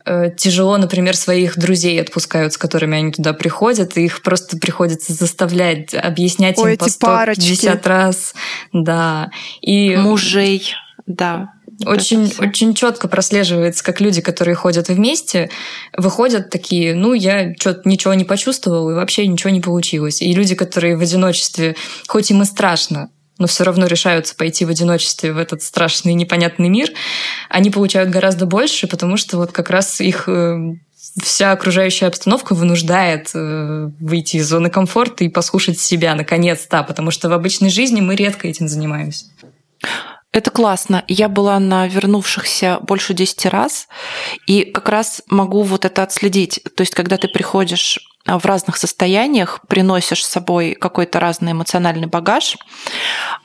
[0.06, 5.12] э, тяжело, например, своих друзей отпускают, с которыми они туда приходят, и их просто приходится
[5.14, 8.36] заставлять, объяснять Ой, им по 150 раз.
[8.72, 9.32] Да.
[9.62, 9.96] И...
[9.96, 10.76] Мужей,
[11.08, 11.54] да.
[11.86, 15.50] Очень, очень четко прослеживается, как люди, которые ходят вместе,
[15.98, 20.22] выходят такие, ну, я что-то ничего не почувствовал, и вообще ничего не получилось.
[20.22, 21.76] И люди, которые в одиночестве,
[22.08, 26.70] хоть им и страшно, но все равно решаются пойти в одиночестве в этот страшный непонятный
[26.70, 26.90] мир,
[27.50, 30.76] они получают гораздо больше, потому что вот как раз их э,
[31.22, 37.30] вся окружающая обстановка вынуждает э, выйти из зоны комфорта и послушать себя наконец-то, потому что
[37.30, 39.26] в обычной жизни мы редко этим занимаемся.
[40.32, 41.04] Это классно.
[41.08, 43.88] Я была на вернувшихся больше 10 раз,
[44.48, 46.62] и как раз могу вот это отследить.
[46.76, 52.08] То есть, когда ты приходишь а, в разных состояниях, приносишь с собой какой-то разный эмоциональный
[52.08, 52.58] багаж,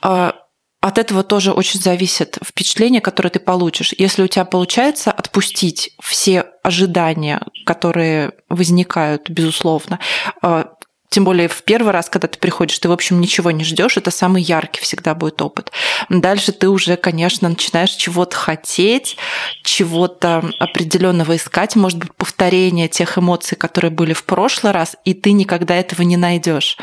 [0.01, 0.35] а,
[0.79, 3.93] от этого тоже очень зависит впечатление, которое ты получишь.
[3.97, 9.99] Если у тебя получается отпустить все ожидания, которые возникают, безусловно,
[10.41, 10.76] а,
[11.09, 14.11] тем более в первый раз, когда ты приходишь, ты, в общем, ничего не ждешь, это
[14.11, 15.71] самый яркий всегда будет опыт.
[16.09, 19.17] Дальше ты уже, конечно, начинаешь чего-то хотеть,
[19.63, 25.31] чего-то определенного искать, может быть, повторение тех эмоций, которые были в прошлый раз, и ты
[25.31, 26.77] никогда этого не найдешь.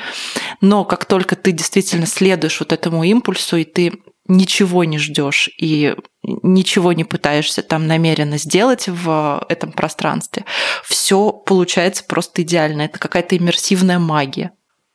[0.61, 3.93] Но как только ты действительно следуешь вот этому импульсу, и ты
[4.27, 10.45] ничего не ждешь и ничего не пытаешься там намеренно сделать в этом пространстве,
[10.85, 12.83] все получается просто идеально.
[12.83, 14.53] Это какая-то иммерсивная магия.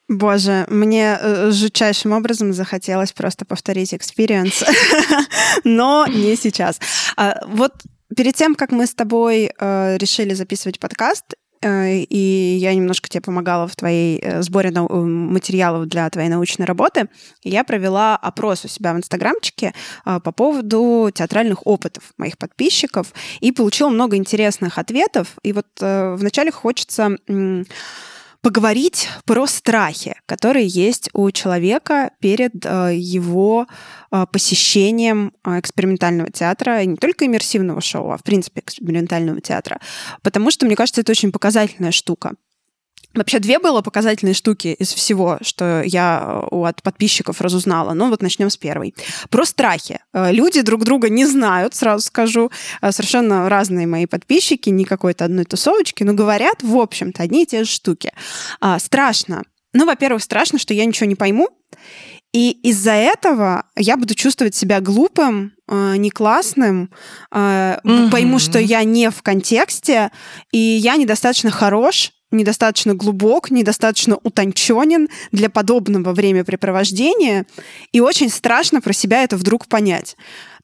[0.08, 4.64] Боже, мне э, жутчайшим образом захотелось просто повторить experience,
[5.64, 6.80] но не сейчас.
[7.16, 7.74] А, вот
[8.18, 13.68] перед тем, как мы с тобой э, решили записывать подкаст, и я немножко тебе помогала
[13.68, 17.10] в твоей э, сборе э, материалов для твоей научной работы.
[17.44, 23.90] Я провела опрос у себя в Инстаграмчике по поводу театральных опытов моих подписчиков и получила
[23.90, 25.36] много интересных ответов.
[25.44, 27.18] И вот вначале хочется
[28.42, 33.68] поговорить про страхи, которые есть у человека перед э, его
[34.12, 39.80] э, посещением э, экспериментального театра, не только иммерсивного шоу, а в принципе экспериментального театра.
[40.22, 42.34] Потому что, мне кажется, это очень показательная штука.
[43.16, 47.94] Вообще две было показательные штуки из всего, что я э, от подписчиков разузнала.
[47.94, 48.94] Ну вот начнем с первой.
[49.30, 50.00] Про страхи.
[50.14, 52.52] Э, люди друг друга не знают, сразу скажу.
[52.82, 57.46] Э, совершенно разные мои подписчики, не какой-то одной тусовочки, но говорят, в общем-то, одни и
[57.48, 58.14] те же штуки.
[58.62, 59.44] А, страшно.
[59.74, 61.50] Ну, во-первых, страшно, что я ничего не пойму.
[62.32, 66.92] И из-за этого я буду чувствовать себя глупым, не классным,
[67.34, 68.12] mm-hmm.
[68.12, 70.12] пойму, что я не в контексте,
[70.52, 77.46] и я недостаточно хорош, недостаточно глубок, недостаточно утонченен для подобного времяпрепровождения,
[77.92, 80.16] и очень страшно про себя это вдруг понять.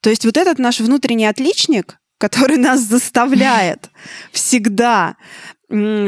[0.02, 3.90] То есть вот этот наш внутренний отличник, который нас заставляет
[4.32, 5.16] всегда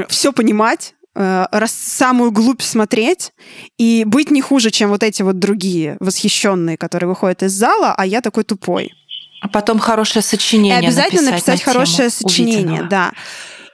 [0.07, 3.33] все понимать, э, раз самую глубь смотреть
[3.77, 8.05] и быть не хуже, чем вот эти вот другие восхищенные, которые выходят из зала, а
[8.05, 8.93] я такой тупой.
[9.41, 10.81] А потом хорошее сочинение.
[10.81, 12.89] И обязательно написать, написать хорошее сочинение, увиденного.
[12.89, 13.11] да.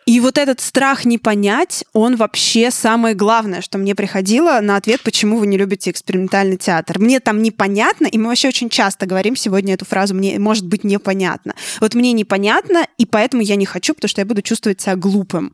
[0.06, 5.02] И вот этот страх не понять, он вообще самое главное, что мне приходило на ответ,
[5.02, 7.00] почему вы не любите экспериментальный театр.
[7.00, 10.84] Мне там непонятно, и мы вообще очень часто говорим сегодня эту фразу «мне может быть
[10.84, 11.54] непонятно».
[11.80, 15.54] Вот мне непонятно, и поэтому я не хочу, потому что я буду чувствовать себя глупым.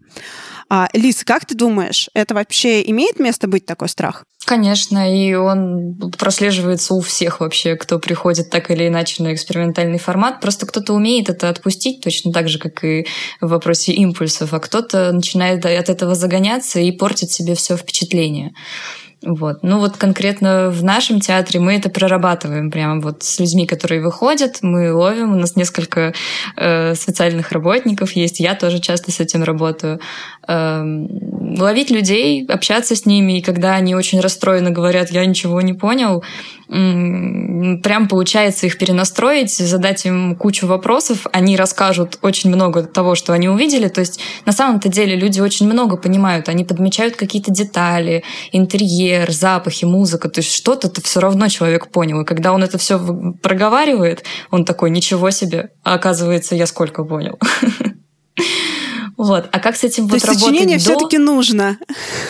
[0.70, 4.24] А, Лиз, как ты думаешь, это вообще имеет место быть такой страх?
[4.46, 10.42] Конечно, и он прослеживается у всех вообще, кто приходит так или иначе на экспериментальный формат.
[10.42, 13.06] Просто кто-то умеет это отпустить, точно так же, как и
[13.42, 18.54] в вопросе импульсов, а кто-то начинает от этого загоняться и портит себе все впечатление.
[19.22, 19.64] Вот.
[19.64, 24.60] Ну вот конкретно в нашем театре мы это прорабатываем прямо вот с людьми, которые выходят,
[24.62, 26.14] мы ловим, у нас несколько
[26.56, 30.00] э, социальных работников есть, я тоже часто с этим работаю.
[30.48, 30.84] Э,
[31.58, 36.24] ловить людей, общаться с ними, и когда они очень расстроены говорят, я ничего не понял,
[36.70, 43.50] прям получается их перенастроить, задать им кучу вопросов, они расскажут очень много того, что они
[43.50, 43.88] увидели.
[43.88, 49.86] То есть на самом-то деле люди очень много понимают, они подмечают какие-то детали, интерьер, запахи,
[49.86, 52.22] музыка, то есть что-то-то все равно человек понял.
[52.22, 53.00] И когда он это все
[53.42, 57.40] проговаривает, он такой, ничего себе, а оказывается, я сколько понял.
[59.20, 59.50] Вот.
[59.52, 60.84] А как с этим То вот есть сочинение до...
[60.84, 61.78] все-таки нужно.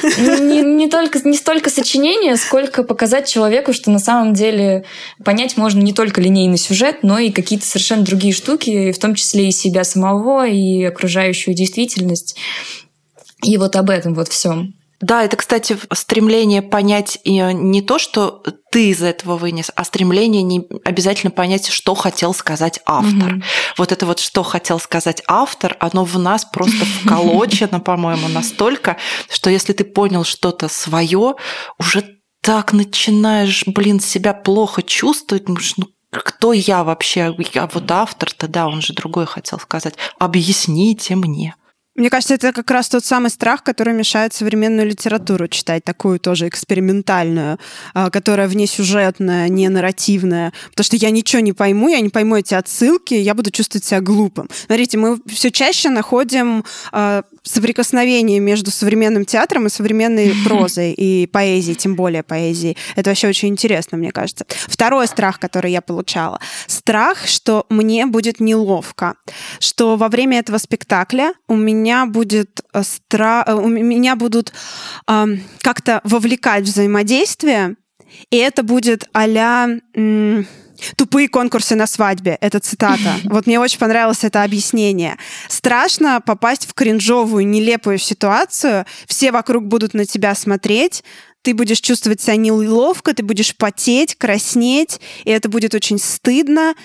[0.02, 4.86] Не, не, только, не столько сочинение, сколько показать человеку, что на самом деле
[5.24, 9.50] понять можно не только линейный сюжет, но и какие-то совершенно другие штуки, в том числе
[9.50, 12.36] и себя самого, и окружающую действительность.
[13.44, 14.74] И вот об этом вот всем.
[15.02, 20.68] Да, это, кстати, стремление понять не то, что ты из этого вынес, а стремление не
[20.84, 23.36] обязательно понять, что хотел сказать автор.
[23.36, 23.44] Mm-hmm.
[23.78, 28.98] Вот это вот, что хотел сказать автор, оно в нас просто вколочено, по-моему, настолько,
[29.30, 31.36] что если ты понял что-то свое,
[31.78, 35.56] уже так начинаешь, блин, себя плохо чувствовать, ну,
[36.12, 37.36] кто я вообще?
[37.54, 39.96] Я вот автор-то, да, он же другой хотел сказать.
[40.18, 41.56] Объясните мне.
[42.00, 46.48] Мне кажется, это как раз тот самый страх, который мешает современную литературу читать, такую тоже
[46.48, 47.60] экспериментальную,
[47.94, 50.54] а, которая внесюжетная, не нарративная.
[50.70, 54.00] Потому что я ничего не пойму, я не пойму эти отсылки, я буду чувствовать себя
[54.00, 54.48] глупым.
[54.68, 61.76] Смотрите, мы все чаще находим а, соприкосновение между современным театром и современной прозой, и поэзией,
[61.76, 62.78] тем более поэзией.
[62.96, 64.46] Это вообще очень интересно, мне кажется.
[64.68, 66.40] Второй страх, который я получала.
[66.68, 69.16] Страх, что мне будет неловко.
[69.60, 73.44] Что во время этого спектакля у меня будет э, стра...
[73.48, 74.54] Э, у меня будут
[75.08, 75.26] э,
[75.62, 77.76] как-то вовлекать взаимодействие,
[78.32, 79.70] и это будет а-ля
[80.96, 82.38] тупые конкурсы на свадьбе.
[82.42, 83.16] Это цитата.
[83.30, 85.18] Вот мне очень понравилось это объяснение.
[85.48, 88.86] Страшно попасть в кринжовую, нелепую ситуацию.
[89.08, 91.04] Все вокруг будут на тебя смотреть.
[91.42, 96.76] Ты будешь чувствовать себя неловко, ты будешь потеть, краснеть, и это будет очень стыдно.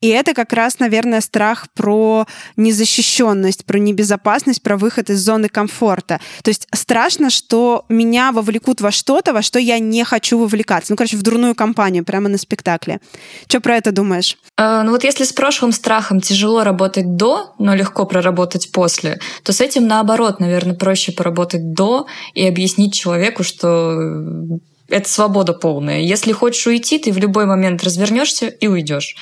[0.00, 6.20] И это как раз, наверное, страх про незащищенность, про небезопасность, про выход из зоны комфорта.
[6.42, 10.92] То есть страшно, что меня вовлекут во что-то, во что я не хочу вовлекаться.
[10.92, 13.00] Ну, короче, в дурную компанию прямо на спектакле.
[13.48, 14.38] Что про это думаешь?
[14.56, 19.52] Э, ну вот если с прошлым страхом тяжело работать до, но легко проработать после, то
[19.52, 26.00] с этим наоборот, наверное, проще поработать до и объяснить человеку, что это свобода полная.
[26.00, 29.16] Если хочешь уйти, ты в любой момент развернешься и уйдешь.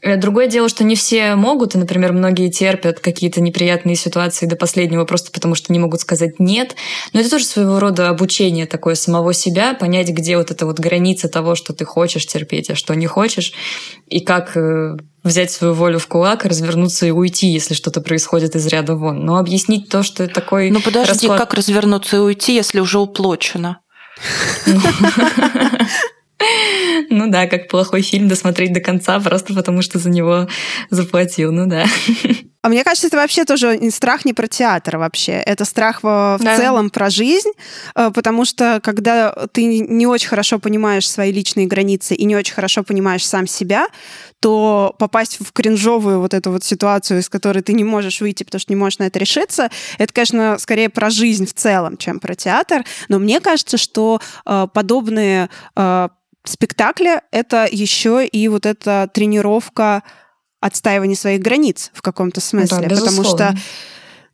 [0.00, 4.56] Э, другое дело, что не все могут, и, например, многие терпят какие-то неприятные ситуации до
[4.56, 6.74] последнего просто потому, что не могут сказать «нет».
[7.12, 11.28] Но это тоже своего рода обучение такое самого себя, понять, где вот эта вот граница
[11.28, 13.52] того, что ты хочешь терпеть, а что не хочешь,
[14.08, 18.66] и как э, взять свою волю в кулак, развернуться и уйти, если что-то происходит из
[18.68, 19.26] ряда вон.
[19.26, 20.70] Но объяснить то, что такой...
[20.70, 21.38] Ну подожди, расклад...
[21.38, 23.80] как развернуться и уйти, если уже уплочено?
[24.66, 25.86] 嗯哈哈哈哈哈
[27.10, 30.48] Ну да, как плохой фильм досмотреть до конца, просто потому что за него
[30.90, 31.86] заплатил, ну да.
[32.62, 35.32] А мне кажется, это вообще тоже страх не про театр вообще.
[35.32, 36.56] Это страх в, да.
[36.58, 37.50] целом про жизнь,
[37.94, 42.52] э, потому что когда ты не очень хорошо понимаешь свои личные границы и не очень
[42.52, 43.86] хорошо понимаешь сам себя,
[44.40, 48.60] то попасть в кринжовую вот эту вот ситуацию, из которой ты не можешь выйти, потому
[48.60, 52.34] что не можешь на это решиться, это, конечно, скорее про жизнь в целом, чем про
[52.34, 52.84] театр.
[53.08, 56.08] Но мне кажется, что э, подобные э,
[56.44, 60.02] спектакли— это еще и вот эта тренировка
[60.60, 62.88] отстаивание своих границ в каком-то смысле.
[62.88, 63.54] Да, потому что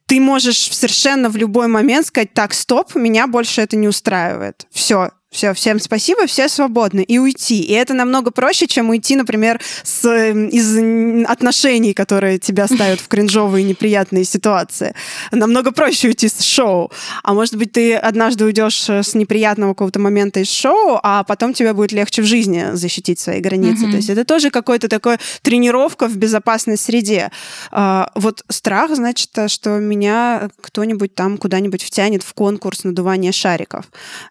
[0.06, 4.66] ты можешь совершенно в любой момент сказать, так, стоп, меня больше это не устраивает.
[4.70, 7.60] Все, все, всем спасибо, все свободны, и уйти.
[7.60, 13.08] И это намного проще, чем уйти, например, с, эм, из отношений, которые тебя ставят в
[13.08, 14.94] кринжовые неприятные ситуации.
[15.32, 16.90] Намного проще уйти с шоу.
[17.22, 21.74] А может быть, ты однажды уйдешь с неприятного какого-то момента из шоу, а потом тебе
[21.74, 23.84] будет легче в жизни защитить свои границы.
[23.84, 23.90] Mm-hmm.
[23.90, 27.30] То есть это тоже какой-то такой тренировка в безопасной среде.
[27.70, 33.84] А, вот страх, значит, что меня кто-нибудь там куда-нибудь втянет в конкурс надувания шариков.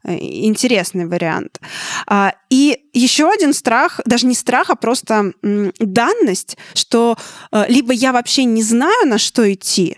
[0.04, 1.60] Э, интересно интересный вариант.
[2.08, 5.34] А, и еще один страх, даже не страх, а просто
[5.80, 7.18] данность, что
[7.52, 9.98] э, либо я вообще не знаю, на что идти,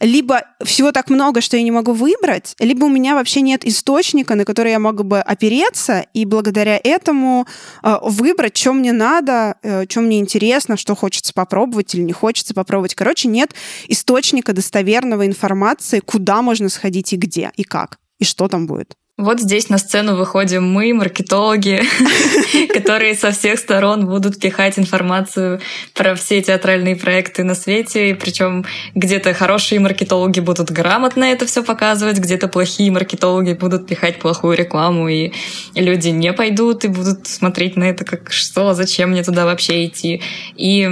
[0.00, 4.34] либо всего так много, что я не могу выбрать, либо у меня вообще нет источника,
[4.34, 7.46] на который я могу бы опереться, и благодаря этому
[7.82, 12.54] э, выбрать, что мне надо, э, что мне интересно, что хочется попробовать или не хочется
[12.54, 12.94] попробовать.
[12.94, 13.54] Короче, нет
[13.88, 18.96] источника достоверного информации, куда можно сходить и где, и как, и что там будет.
[19.16, 21.82] Вот здесь на сцену выходим мы, маркетологи,
[22.74, 25.60] которые со всех сторон будут пихать информацию
[25.94, 28.18] про все театральные проекты на свете.
[28.20, 28.64] Причем
[28.96, 35.08] где-то хорошие маркетологи будут грамотно это все показывать, где-то плохие маркетологи будут пихать плохую рекламу,
[35.08, 35.30] и
[35.76, 40.22] люди не пойдут и будут смотреть на это как что, зачем мне туда вообще идти.
[40.56, 40.88] И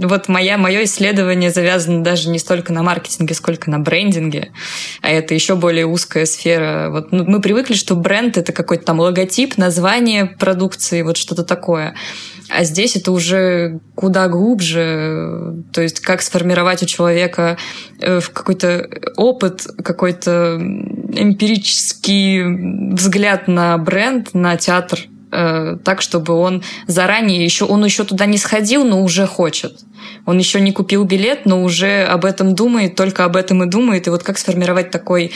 [0.00, 4.50] вот моя, мое исследование завязано даже не столько на маркетинге, сколько на брендинге,
[5.02, 6.88] а это еще более узкая сфера.
[6.88, 11.42] Вот ну, мы привыкли привыкли, что бренд— это какой-то там логотип, название продукции, вот что-то
[11.42, 11.94] такое.
[12.48, 15.64] А здесь это уже куда глубже.
[15.72, 17.58] То есть как сформировать у человека
[17.98, 25.00] э, какой-то опыт, какой-то эмпирический взгляд на бренд, на театр,
[25.32, 29.80] э, так, чтобы он заранее еще, он еще туда не сходил, но уже хочет.
[30.24, 34.06] Он еще не купил билет, но уже об этом думает, только об этом и думает.
[34.06, 35.32] И вот как сформировать такой,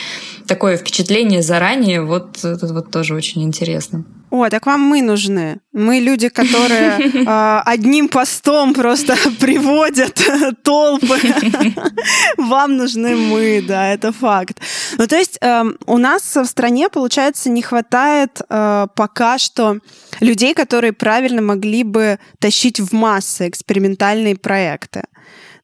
[0.46, 4.04] такое впечатление заранее, вот это вот тоже очень интересно.
[4.30, 5.58] О, так вам мы нужны.
[5.72, 10.20] Мы люди, которые э, одним постом просто приводят
[10.62, 11.18] толпы.
[12.36, 14.60] Вам нужны мы, да, это факт.
[14.98, 19.78] Ну, то есть э, у нас в стране, получается, не хватает э, пока что
[20.20, 25.04] людей, которые правильно могли бы тащить в массы экспериментальные проекты.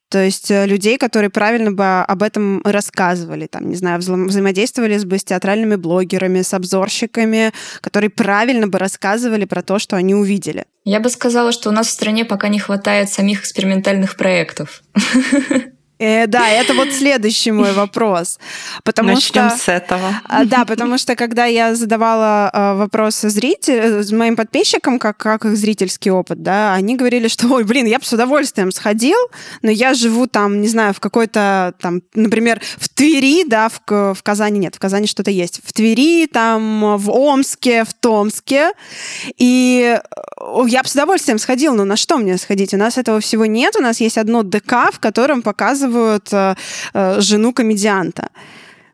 [0.09, 5.17] То есть э, людей, которые правильно бы об этом рассказывали, там, не знаю, взаимодействовали бы
[5.17, 7.51] с театральными блогерами, с обзорщиками,
[7.81, 10.65] которые правильно бы рассказывали про то, что они увидели.
[10.85, 14.81] Я бы сказала, что у нас в стране пока не хватает самих экспериментальных проектов.
[15.99, 18.39] Э, да, это вот следующий мой вопрос.
[18.83, 20.21] Потому Начнем что, с этого.
[20.25, 25.45] А, да, потому что когда я задавала а, вопросы зрителям, э, моим подписчикам, как, как
[25.45, 29.17] их зрительский опыт, да, они говорили, что, ой, блин, я бы с удовольствием сходил,
[29.63, 34.23] но я живу там, не знаю, в какой-то там, например, в Твери, да, в, в
[34.23, 38.71] Казани нет, в Казани что-то есть, в Твери, там, в Омске, в Томске,
[39.37, 39.99] и
[40.67, 42.73] я бы с удовольствием сходил, но на что мне сходить?
[42.73, 46.55] У нас этого всего нет, у нас есть одно ДК, в котором показывают показывают э,
[46.93, 48.29] э, жену комедианта.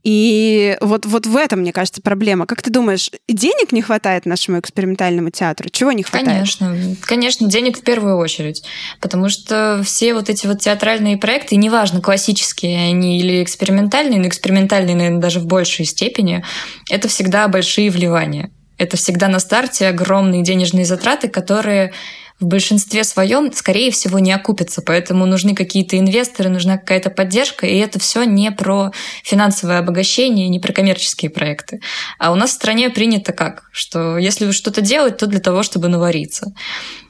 [0.03, 2.45] И вот, вот в этом, мне кажется, проблема.
[2.45, 5.69] Как ты думаешь, денег не хватает нашему экспериментальному театру?
[5.69, 6.27] Чего не хватает?
[6.27, 8.63] Конечно, конечно, денег в первую очередь.
[8.99, 14.95] Потому что все вот эти вот театральные проекты, неважно, классические они или экспериментальные, но экспериментальные,
[14.97, 16.43] наверное, даже в большей степени,
[16.89, 18.51] это всегда большие вливания.
[18.77, 21.93] Это всегда на старте огромные денежные затраты, которые
[22.39, 24.81] в большинстве своем, скорее всего, не окупится.
[24.81, 28.91] Поэтому нужны какие-то инвесторы, нужна какая-то поддержка, и это все не про
[29.23, 31.79] финансовое обогащение, не про коммерческие проекты.
[32.19, 33.63] А у нас в стране принято как?
[33.71, 36.53] Что если что-то делать, то для того, чтобы навариться.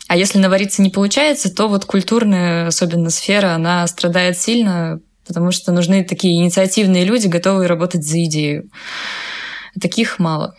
[0.08, 5.72] А если навариться не получается, то вот культурная, особенно сфера, она страдает сильно, потому что
[5.72, 8.70] нужны такие инициативные люди, готовые работать за идею.
[9.80, 10.56] Таких мало.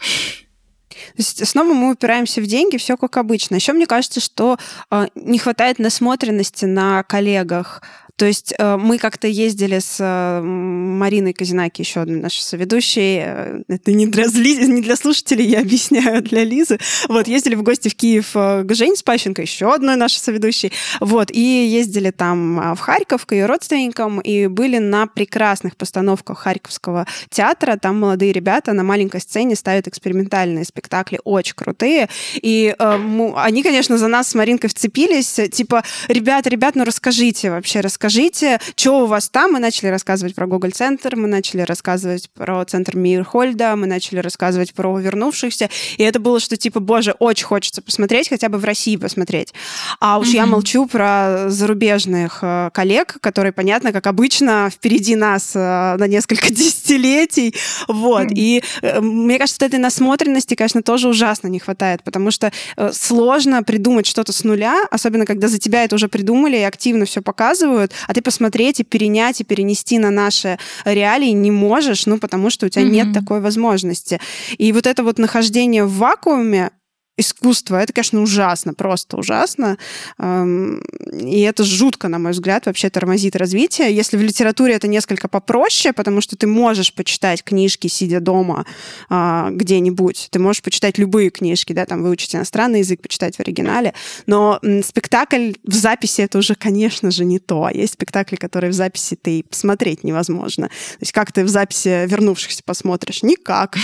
[1.16, 3.54] То есть снова мы упираемся в деньги, все как обычно.
[3.54, 4.58] Еще мне кажется, что
[4.90, 7.82] э, не хватает насмотренности на коллегах,
[8.16, 13.18] то есть э, мы как-то ездили с э, Мариной Казинаки, еще одной нашей соведущей.
[13.24, 16.78] Э, это не для, не для слушателей, я объясняю, для Лизы.
[17.08, 20.70] Вот, ездили в гости в Киев к Жене Спащенко, еще одной нашей соведущей.
[21.00, 26.38] Вот, и ездили там а, в Харьков к ее родственникам, и были на прекрасных постановках
[26.38, 27.76] Харьковского театра.
[27.76, 32.08] Там молодые ребята на маленькой сцене ставят экспериментальные спектакли, очень крутые.
[32.36, 37.80] И э, они, конечно, за нас с Маринкой вцепились, типа, ребят, ребят, ну расскажите вообще,
[37.80, 39.52] расскажите расскажите, что у вас там?
[39.52, 44.74] Мы начали рассказывать про Google Центр, мы начали рассказывать про центр Мирхольда, мы начали рассказывать
[44.74, 45.70] про вернувшихся.
[45.96, 49.54] И это было, что типа, боже, очень хочется посмотреть, хотя бы в России посмотреть.
[50.00, 50.34] А уж mm-hmm.
[50.34, 56.48] я молчу про зарубежных э, коллег, которые, понятно, как обычно, впереди нас э, на несколько
[56.52, 57.54] десятилетий.
[57.88, 58.24] Вот.
[58.26, 58.34] Mm-hmm.
[58.34, 62.52] И э, мне кажется, этой насмотренности, конечно, тоже ужасно не хватает, потому что
[62.92, 67.22] сложно придумать что-то с нуля, особенно когда за тебя это уже придумали и активно все
[67.22, 72.50] показывают, а ты посмотреть и перенять, и перенести на наши реалии не можешь, ну, потому
[72.50, 72.90] что у тебя mm-hmm.
[72.90, 74.20] нет такой возможности.
[74.58, 76.70] И вот это вот нахождение в вакууме,
[77.16, 77.76] искусство.
[77.76, 79.78] Это, конечно, ужасно, просто ужасно.
[80.20, 83.94] И это жутко, на мой взгляд, вообще тормозит развитие.
[83.94, 88.66] Если в литературе это несколько попроще, потому что ты можешь почитать книжки, сидя дома
[89.08, 90.28] а, где-нибудь.
[90.30, 93.94] Ты можешь почитать любые книжки, да, там выучить иностранный язык, почитать в оригинале.
[94.26, 97.68] Но спектакль в записи это уже, конечно же, не то.
[97.72, 100.68] Есть спектакли, которые в записи ты посмотреть невозможно.
[100.68, 103.22] То есть как ты в записи вернувшихся посмотришь?
[103.22, 103.76] Никак.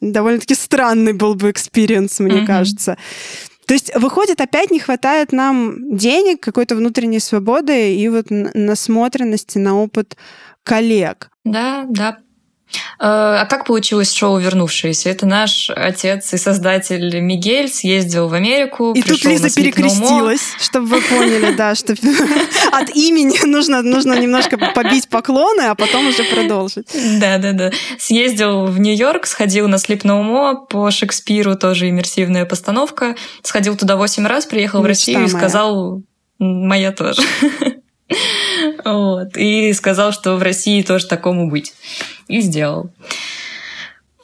[0.00, 2.46] Довольно-таки странный был бы experience, мне mm-hmm.
[2.46, 2.96] кажется кажется.
[3.66, 9.76] То есть, выходит, опять не хватает нам денег, какой-то внутренней свободы и вот насмотренности на
[9.76, 10.16] опыт
[10.62, 11.30] коллег.
[11.44, 12.18] Да, да,
[12.98, 15.08] А как получилось шоу «Вернувшиеся»?
[15.08, 18.92] Это наш отец и создатель Мигель съездил в Америку.
[18.92, 21.92] И тут Лиза перекрестилась, чтобы вы поняли, да, что
[22.72, 26.88] от имени нужно, нужно немножко побить поклоны, а потом уже продолжить.
[27.20, 27.70] Да, да, да.
[27.98, 33.16] Съездил в Нью-Йорк, сходил на Слип Мо по Шекспиру, тоже иммерсивная постановка.
[33.42, 36.02] Сходил туда восемь раз, приехал Мечта в Россию и сказал,
[36.38, 37.22] моя тоже.
[38.84, 39.36] Вот.
[39.36, 41.74] И сказал, что в России тоже такому быть.
[42.28, 42.90] И сделал.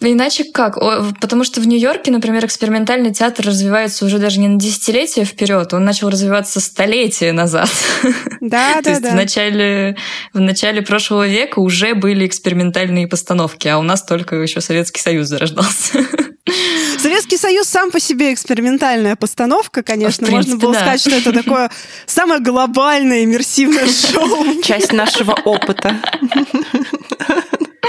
[0.00, 0.78] Иначе как?
[1.20, 5.84] Потому что в Нью-Йорке, например, экспериментальный театр развивается уже даже не на десятилетия вперед, он
[5.84, 7.70] начал развиваться столетия назад.
[8.40, 9.12] Да, да, да.
[9.12, 9.96] В начале,
[10.34, 15.28] в начале прошлого века уже были экспериментальные постановки, а у нас только еще Советский Союз
[15.28, 16.04] зарождался.
[16.98, 20.26] Советский Союз сам по себе экспериментальная постановка, конечно.
[20.26, 20.80] Принципе, Можно было да.
[20.80, 21.70] сказать, что это такое
[22.06, 24.62] самое глобальное иммерсивное шоу.
[24.62, 25.96] Часть нашего опыта.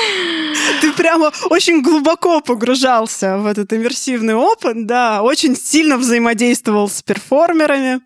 [0.82, 8.02] Ты прямо очень глубоко погружался в этот иммерсивный опыт, да, очень сильно взаимодействовал с перформерами.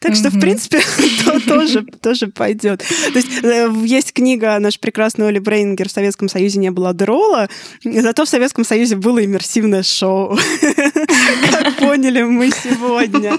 [0.00, 0.80] Так что, в принципе,
[1.24, 2.84] то тоже, тоже пойдет.
[3.12, 7.48] То есть э, есть книга наш прекрасный Оли Брейнгер «В Советском Союзе не было дрола»,
[7.84, 10.38] зато в Советском Союзе было иммерсивное шоу.
[11.50, 13.32] Как поняли мы сегодня.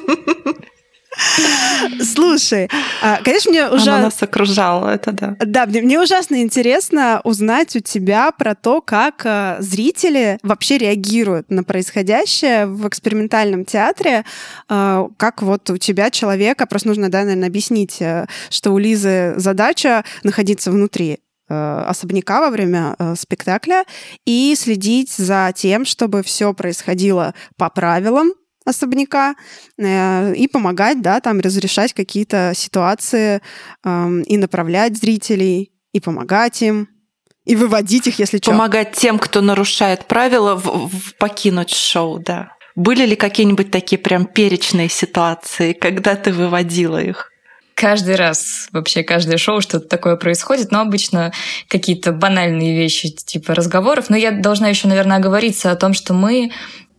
[2.04, 2.70] Слушай,
[3.02, 3.92] а, конечно, мне уже...
[3.92, 5.36] Она нас окружала, это да.
[5.40, 11.50] Да, мне, мне ужасно интересно узнать у тебя про то, как а, зрители вообще реагируют
[11.50, 14.24] на происходящее в экспериментальном театре.
[14.68, 19.34] А, как вот у тебя человека, просто нужно, да, наверное, объяснить, э, что у Лизы
[19.38, 23.84] задача находиться внутри э, особняка во время э, спектакля
[24.26, 28.34] и следить за тем, чтобы все происходило по правилам,
[28.70, 29.36] особняка
[29.78, 33.42] э, и помогать, да, там разрешать какие-то ситуации
[33.84, 36.88] э, и направлять зрителей, и помогать им,
[37.46, 38.52] и выводить их, если что.
[38.52, 42.54] Помогать тем, кто нарушает правила, в, в покинуть шоу, да.
[42.76, 47.32] Были ли какие-нибудь такие прям перечные ситуации, когда ты выводила их?
[47.74, 51.32] Каждый раз, вообще каждое шоу что-то такое происходит, но обычно
[51.70, 54.10] какие-то банальные вещи типа разговоров.
[54.10, 56.52] Но я должна еще, наверное, оговориться о том, что мы,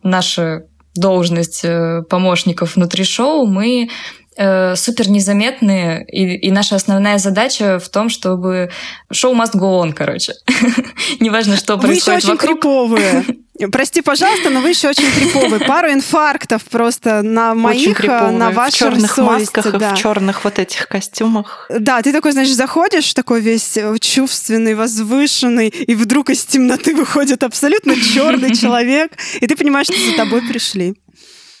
[0.03, 0.65] наши
[0.95, 3.89] должность э, помощников внутри шоу, мы
[4.35, 8.69] э, супер незаметные, и, и наша основная задача в том, чтобы
[9.11, 10.33] шоу must go on, короче.
[11.19, 13.25] Неважно, что происходит Вы еще очень криповые.
[13.71, 15.59] Прости, пожалуйста, но вы еще очень криповые.
[15.59, 19.91] Пару инфарктов просто на моих, э, на ваших В черных масках да.
[19.91, 21.69] и в черных вот этих костюмах.
[21.69, 27.43] Да, ты такой, значит, заходишь, такой весь э, чувственный, возвышенный, и вдруг из темноты выходит
[27.43, 30.95] абсолютно черный человек, и ты понимаешь, что за тобой пришли.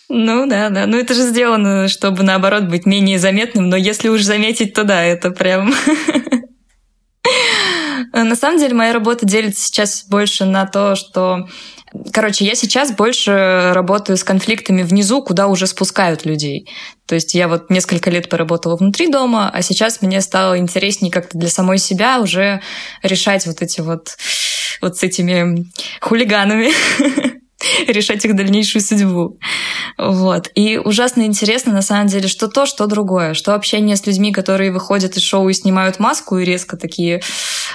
[0.07, 0.87] Ну да, да.
[0.87, 5.03] Ну это же сделано, чтобы наоборот быть менее заметным, но если уж заметить, то да,
[5.03, 5.73] это прям...
[8.13, 11.47] На самом деле моя работа делится сейчас больше на то, что
[12.13, 16.69] Короче, я сейчас больше работаю с конфликтами внизу, куда уже спускают людей.
[17.05, 21.37] То есть я вот несколько лет поработала внутри дома, а сейчас мне стало интереснее как-то
[21.37, 22.61] для самой себя уже
[23.03, 24.15] решать вот эти вот
[24.81, 25.65] вот с этими
[25.99, 26.71] хулиганами
[27.87, 29.37] решать их дальнейшую судьбу.
[29.97, 30.49] Вот.
[30.55, 33.33] И ужасно интересно, на самом деле, что то, что другое.
[33.33, 37.21] Что общение с людьми, которые выходят из шоу и снимают маску, и резко такие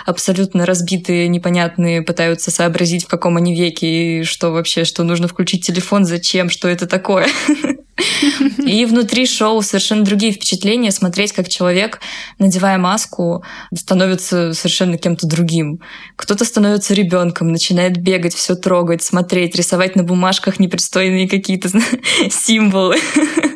[0.05, 5.67] абсолютно разбитые, непонятные, пытаются сообразить, в каком они веке, и что вообще, что нужно включить
[5.67, 7.27] телефон, зачем, что это такое.
[8.67, 12.01] И внутри шоу совершенно другие впечатления, смотреть, как человек,
[12.39, 13.43] надевая маску,
[13.75, 15.81] становится совершенно кем-то другим.
[16.17, 21.71] Кто-то становится ребенком, начинает бегать, все трогать, смотреть, рисовать на бумажках непристойные какие-то
[22.31, 22.97] символы.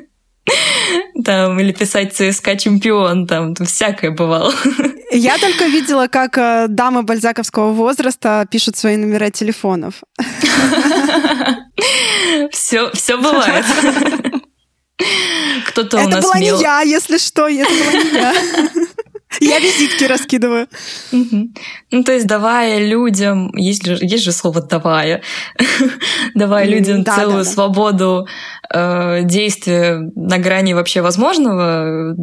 [1.24, 4.52] Там, или писать ЦСКА чемпион, там, там всякое бывало.
[5.12, 10.02] Я только видела, как э, дамы бальзаковского возраста пишут свои номера телефонов.
[12.50, 13.64] Все, все бывает.
[15.66, 18.34] Кто-то у нас Это была не я, если что, это была не я.
[19.38, 20.66] Я визитки раскидываю.
[21.12, 25.22] Ну, то есть, давая людям, есть же, есть же слово «давая»,
[26.34, 27.50] давая людям да, целую да, да.
[27.50, 28.26] свободу
[28.72, 32.14] э, действия на грани вообще возможного.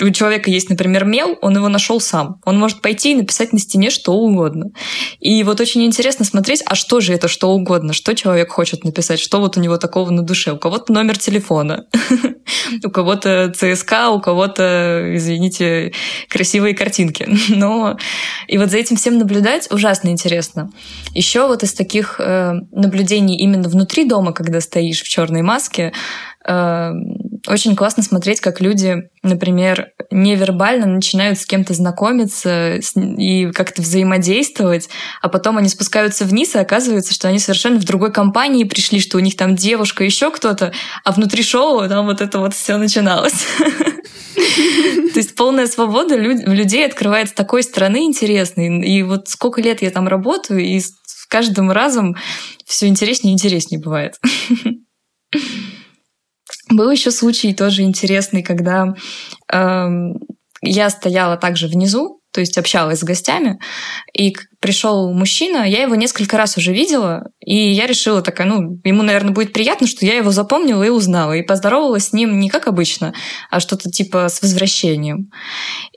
[0.00, 2.40] У человека есть, например, мел, он его нашел сам.
[2.44, 4.70] Он может пойти и написать на стене что угодно.
[5.18, 9.20] И вот очень интересно смотреть, а что же это что угодно, что человек хочет написать,
[9.20, 10.52] что вот у него такого на душе.
[10.52, 11.86] У кого-то номер телефона,
[12.84, 15.92] у кого-то ЦСКА, у кого-то, извините,
[16.28, 17.28] красивые картинки.
[17.48, 17.96] Но
[18.46, 20.70] и вот за этим всем наблюдать ужасно интересно.
[21.14, 25.92] Еще вот из таких э, наблюдений именно внутри дома, когда стоишь в черной маске,
[26.46, 26.92] э,
[27.46, 34.88] очень классно смотреть, как люди, например, невербально начинают с кем-то знакомиться и как-то взаимодействовать,
[35.22, 39.16] а потом они спускаются вниз, и оказывается, что они совершенно в другой компании пришли, что
[39.16, 40.72] у них там девушка, еще кто-то,
[41.04, 43.46] а внутри шоу там вот это вот все начиналось.
[44.34, 48.86] То есть полная свобода людей открывает с такой стороны интересной.
[48.86, 52.16] И вот сколько лет я там работаю, и с каждым разом
[52.64, 54.18] все интереснее и интереснее бывает.
[56.70, 58.94] Был еще случай тоже интересный, когда
[59.52, 59.88] э,
[60.62, 63.58] я стояла также внизу, то есть общалась с гостями,
[64.16, 69.02] и пришел мужчина, я его несколько раз уже видела, и я решила такая, ну, ему,
[69.02, 72.68] наверное, будет приятно, что я его запомнила и узнала, и поздоровалась с ним не как
[72.68, 73.14] обычно,
[73.50, 75.30] а что-то типа с возвращением.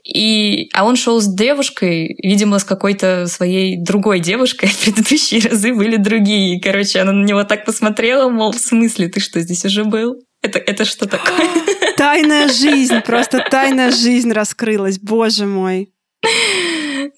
[0.02, 5.72] И, а он шел с девушкой, видимо, с какой-то своей другой девушкой, а предыдущие разы
[5.72, 6.56] были другие.
[6.56, 10.16] И, короче, она на него так посмотрела, мол, в смысле, ты что, здесь уже был?
[10.44, 11.48] Это, это что такое?
[11.96, 15.90] Тайная жизнь, просто тайная жизнь раскрылась, боже мой.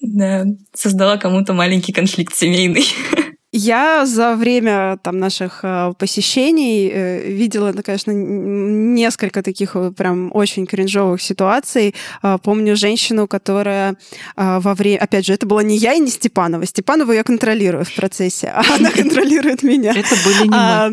[0.01, 2.85] Да, создала кому-то маленький конфликт семейный.
[3.53, 10.65] Я за время там, наших э, посещений э, видела, конечно, несколько таких э, прям очень
[10.65, 11.95] кринжовых ситуаций.
[12.43, 13.95] Помню женщину, которая
[14.35, 14.99] во время...
[14.99, 16.65] Опять же, это была не я и не Степанова.
[16.65, 19.91] Степанову я контролирую в процессе, а она контролирует меня.
[19.91, 20.55] Это были не мы.
[20.55, 20.91] А,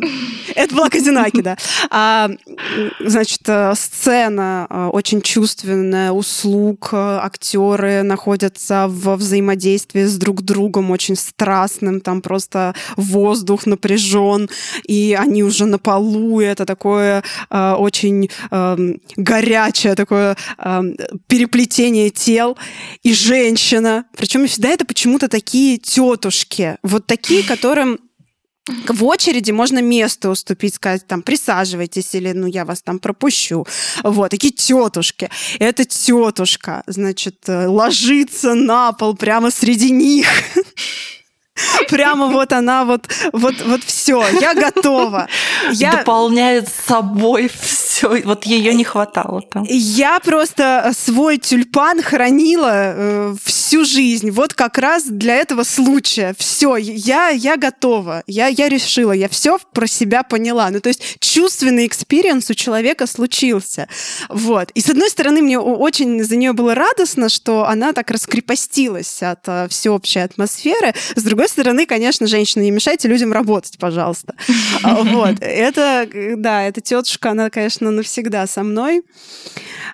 [0.54, 1.56] это была Казинаки, да.
[1.90, 2.30] А,
[3.00, 3.40] значит,
[3.74, 12.43] сцена очень чувственная, услуг, актеры находятся во взаимодействии с друг другом очень страстным, там просто
[12.44, 14.48] просто воздух напряжен,
[14.86, 18.76] и они уже на полу, и это такое э, очень э,
[19.16, 20.82] горячее такое э,
[21.26, 22.56] переплетение тел,
[23.02, 27.98] и женщина, причем всегда это почему-то такие тетушки, вот такие, которым
[28.88, 33.66] в очереди можно место уступить, сказать, там, присаживайтесь, или, ну, я вас там пропущу.
[34.02, 35.28] Вот, такие тетушки.
[35.58, 40.26] Эта тетушка, значит, э, ложится на пол прямо среди них.
[41.88, 45.28] Прямо вот она, вот, вот, вот все, я готова.
[45.72, 45.92] Я...
[45.92, 48.22] Дополняет собой все.
[48.24, 49.64] Вот ее не хватало там.
[49.68, 53.34] Я просто свой тюльпан хранила э,
[53.64, 54.30] всю жизнь.
[54.30, 56.34] Вот как раз для этого случая.
[56.36, 58.22] Все, я, я готова.
[58.26, 60.68] Я, я решила, я все про себя поняла.
[60.68, 63.88] Ну, то есть чувственный experience у человека случился.
[64.28, 64.70] Вот.
[64.74, 69.40] И с одной стороны, мне очень за нее было радостно, что она так раскрепостилась от
[69.46, 70.92] э, всеобщей атмосферы.
[71.16, 74.34] С другой стороны, конечно, женщины, не мешайте людям работать, пожалуйста.
[74.82, 75.36] А, вот.
[75.40, 76.06] Это,
[76.36, 79.04] да, эта тетушка, она, конечно, навсегда со мной.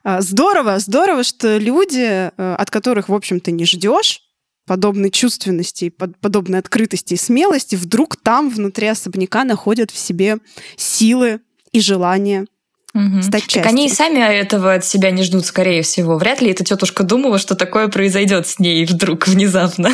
[0.02, 4.20] А, здорово, здорово, что люди, э, от которых, в общем-то, не ждешь,
[4.66, 10.38] подобной чувственности, подобной открытости и смелости, вдруг там, внутри особняка, находят в себе
[10.76, 11.40] силы
[11.72, 12.46] и желание
[12.92, 13.22] Угу.
[13.22, 13.62] Стать частью.
[13.62, 16.18] Так они и сами этого от себя не ждут, скорее всего.
[16.18, 19.90] Вряд ли эта тетушка думала, что такое произойдет с ней вдруг внезапно.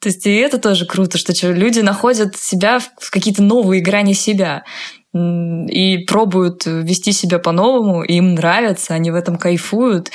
[0.00, 4.64] То есть и это тоже круто, что люди находят себя в какие-то новые грани себя
[5.12, 10.10] и пробуют вести себя по-новому, им нравится, они в этом кайфуют.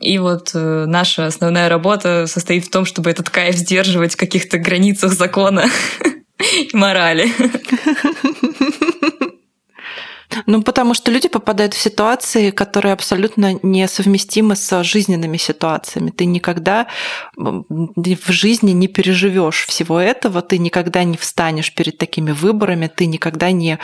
[0.00, 4.58] И вот э, наша основная работа состоит в том, чтобы этот кайф сдерживать в каких-то
[4.58, 5.66] границах закона
[6.38, 7.28] и морали.
[10.46, 16.10] Ну, потому что люди попадают в ситуации, которые абсолютно несовместимы с жизненными ситуациями.
[16.10, 16.86] Ты никогда
[17.36, 23.50] в жизни не переживешь всего этого, ты никогда не встанешь перед такими выборами, ты никогда
[23.50, 23.78] не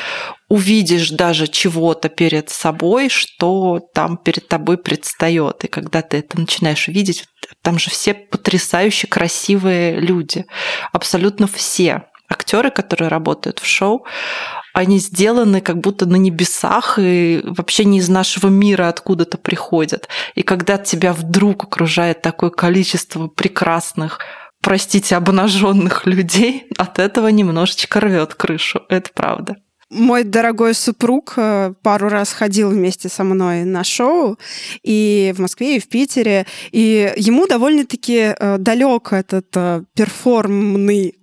[0.48, 5.64] увидишь даже чего-то перед собой, что там перед тобой предстает.
[5.64, 7.24] И когда ты это начинаешь видеть,
[7.62, 10.46] там же все потрясающе красивые люди.
[10.92, 14.04] Абсолютно все актеры, которые работают в шоу,
[14.76, 20.06] они сделаны как будто на небесах и вообще не из нашего мира откуда-то приходят.
[20.34, 24.18] И когда тебя вдруг окружает такое количество прекрасных
[24.60, 28.82] простите, обнаженных людей, от этого немножечко рвет крышу.
[28.90, 29.56] Это правда.
[29.88, 34.36] Мой дорогой супруг э, пару раз ходил вместе со мной на шоу
[34.82, 41.14] и в Москве, и в Питере, и ему довольно-таки э, далек этот э, перформный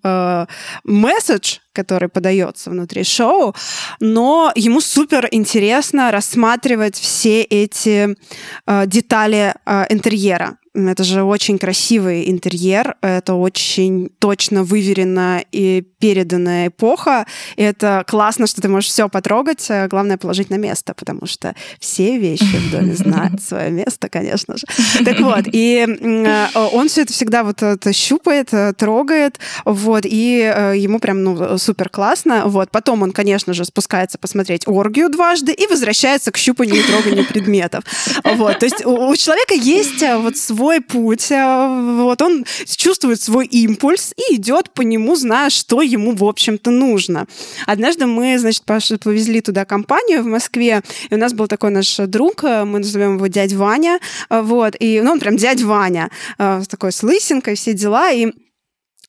[0.83, 3.55] месседж, который подается внутри шоу,
[3.99, 8.15] но ему супер интересно рассматривать все эти
[8.67, 9.55] детали
[9.89, 17.27] интерьера Это же очень красивый интерьер, это очень точно выверена и переданная эпоха.
[17.55, 21.55] И это классно, что ты можешь все потрогать, а главное положить на место, потому что
[21.79, 24.65] все вещи в доме знают свое место, конечно же.
[25.05, 30.41] Так вот, и э, он все это всегда вот это щупает, э, трогает, вот, и
[30.41, 32.71] э, ему прям, ну, супер классно, вот.
[32.71, 37.83] Потом он, конечно же, спускается посмотреть оргию дважды и возвращается к щупанию и троганию предметов.
[38.23, 43.45] Вот, то есть у человека есть вот свой свой путь, э, вот он чувствует свой
[43.47, 47.27] импульс и идет по нему, зная, что ему, в общем-то, нужно.
[47.67, 52.45] Однажды мы, значит, повезли туда компанию в Москве, и у нас был такой наш друг,
[52.45, 53.99] э, мы назовем его дядь Ваня,
[54.29, 58.31] э, вот, и, ну, он прям дядь Ваня, такой с лысинкой, все дела, и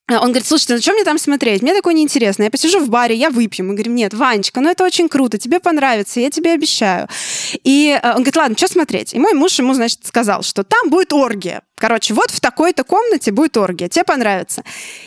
[0.09, 1.63] он говорит, слушайте, ну что мне там смотреть?
[1.63, 2.43] Мне такое неинтересно.
[2.43, 3.65] Я посижу в баре, я выпью.
[3.65, 7.09] Мы говорим, нет, Ванечка, ну это очень круто, тебе понравится, я тебе обещаю.
[7.63, 9.15] И э, он говорит, ладно, что смотреть?
[9.15, 11.63] И мой муж ему, значит, сказал, что там будет оргия.
[11.77, 14.63] Короче, вот в такой-то комнате будет оргия, тебе понравится.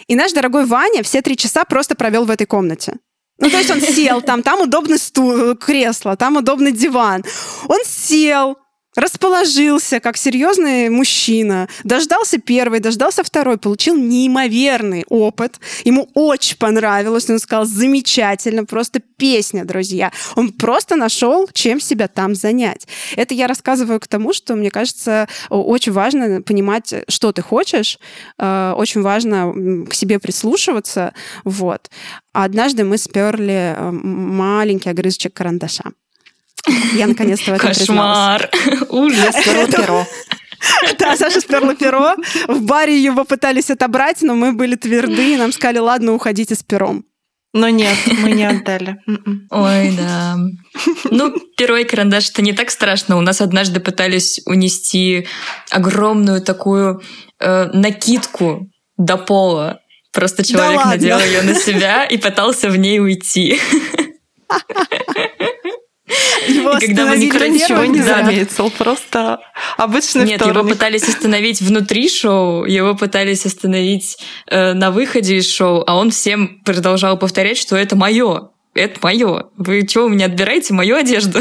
[0.07, 2.93] И наш дорогой Ваня все три часа просто провел в этой комнате.
[3.39, 7.23] Ну, то есть он сел там, там удобный стул, кресло, там удобный диван.
[7.67, 8.57] Он сел,
[8.97, 15.59] расположился как серьезный мужчина, дождался первый, дождался второй, получил неимоверный опыт.
[15.85, 20.11] Ему очень понравилось, он сказал, замечательно, просто песня, друзья.
[20.35, 22.87] Он просто нашел, чем себя там занять.
[23.15, 27.99] Это я рассказываю к тому, что, мне кажется, очень важно понимать, что ты хочешь,
[28.39, 31.91] э, очень важно к себе прислушиваться, вот.
[32.33, 35.91] Однажды мы сперли э, маленький огрызочек карандаша.
[36.93, 38.49] Я наконец-то в этом Кошмар!
[38.89, 39.35] Ужас!
[39.41, 40.07] Сперла перо.
[40.97, 42.15] Да, Саша сперла перо.
[42.47, 46.63] В баре его пытались отобрать, но мы были тверды, и нам сказали, ладно, уходите с
[46.63, 47.05] пером.
[47.53, 48.97] Но нет, мы не отдали.
[49.07, 49.47] М-м.
[49.49, 50.37] Ой, да.
[51.09, 53.17] Ну, перо и карандаш это не так страшно.
[53.17, 55.27] У нас однажды пытались унести
[55.71, 57.01] огромную такую
[57.39, 59.79] э, накидку до пола.
[60.11, 63.59] Просто человек да надел ее на себя и пытался в ней уйти.
[66.47, 69.39] Его и когда мы никто ничего не заметил, просто
[69.77, 70.57] обычный Нет, вторник.
[70.57, 76.11] его пытались остановить внутри шоу, его пытались остановить э, на выходе из шоу, а он
[76.11, 79.47] всем продолжал повторять, что это мое, это мое.
[79.57, 81.39] Вы чего у меня отбираете мою одежду?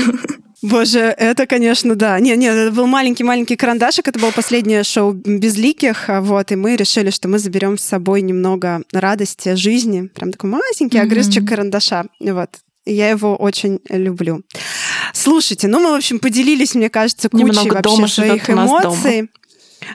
[0.62, 2.18] Боже, это, конечно, да.
[2.18, 6.76] Не, не, это был маленький-маленький карандашик, это было последнее шоу безликих, а вот, и мы
[6.76, 11.46] решили, что мы заберем с собой немного радости жизни, прям такой маленький mm-hmm.
[11.46, 12.50] карандаша, вот.
[12.87, 14.43] Я его очень люблю.
[15.12, 19.16] Слушайте, ну мы, в общем, поделились, мне кажется, кучей Немного вообще дома своих эмоций.
[19.20, 19.28] Дома.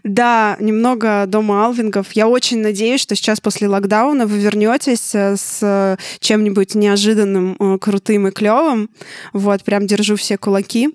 [0.03, 2.11] Да, немного дома Алвингов.
[2.13, 8.27] Я очень надеюсь, что сейчас после локдауна вы вернетесь э, с чем-нибудь неожиданным, э, крутым
[8.27, 8.89] и клевым.
[9.33, 10.89] Вот, прям держу все кулаки.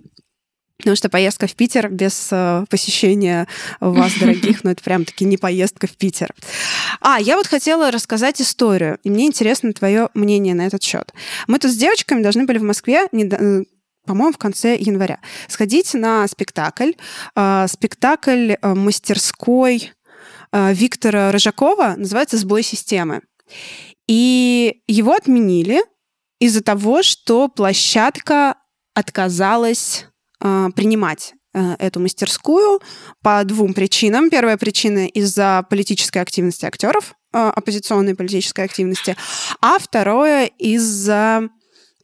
[0.78, 3.48] Потому что поездка в Питер без э, посещения
[3.80, 6.34] вас, дорогих, ну это прям-таки не поездка в Питер.
[7.00, 11.12] А, я вот хотела рассказать историю, и мне интересно твое мнение на этот счет.
[11.46, 13.62] Мы тут с девочками должны были в Москве э,
[14.06, 15.18] по-моему, в конце января.
[15.48, 16.92] Сходить на спектакль.
[17.34, 19.92] Э, спектакль мастерской
[20.52, 23.22] Виктора Рыжакова называется «Сбой системы».
[24.06, 25.80] И его отменили
[26.38, 28.56] из-за того, что площадка
[28.94, 30.06] отказалась
[30.38, 32.80] принимать э, эту мастерскую
[33.22, 34.30] по двум причинам.
[34.30, 39.16] Первая причина из-за политической активности актеров, э, оппозиционной политической активности,
[39.60, 41.48] а второе из-за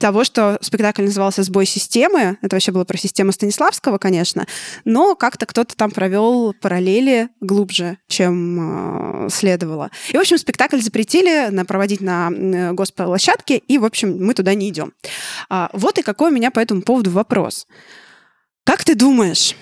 [0.03, 2.37] того, что спектакль назывался «Сбой системы».
[2.43, 4.47] Это вообще было про систему Станиславского, конечно,
[4.85, 9.93] но как-то кто-то там провел параллели глубже, чем э, следовало.
[10.11, 14.55] И, в общем, спектакль запретили на, проводить на э, госплощадке, и, в общем, мы туда
[14.55, 14.93] не идем.
[15.49, 17.69] А, вот и какой у меня по этому поводу вопрос.
[18.65, 19.57] Как ты думаешь,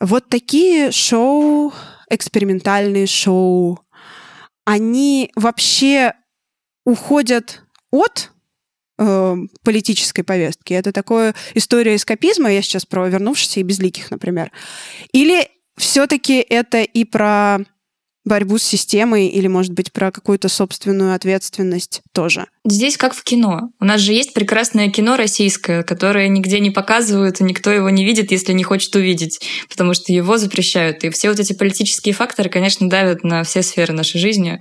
[0.00, 1.72] вот такие шоу,
[2.10, 3.80] экспериментальные шоу,
[4.64, 6.12] они вообще
[6.84, 8.30] уходят от
[8.98, 10.74] э, политической повестки?
[10.74, 14.52] Это такое история эскапизма, я сейчас про вернувшихся и безликих, например.
[15.12, 15.48] Или
[15.78, 17.60] все-таки это и про
[18.24, 22.46] борьбу с системой или, может быть, про какую-то собственную ответственность тоже.
[22.64, 23.70] Здесь как в кино.
[23.80, 28.04] У нас же есть прекрасное кино российское, которое нигде не показывают, и никто его не
[28.04, 31.02] видит, если не хочет увидеть, потому что его запрещают.
[31.02, 34.60] И все вот эти политические факторы, конечно, давят на все сферы нашей жизни,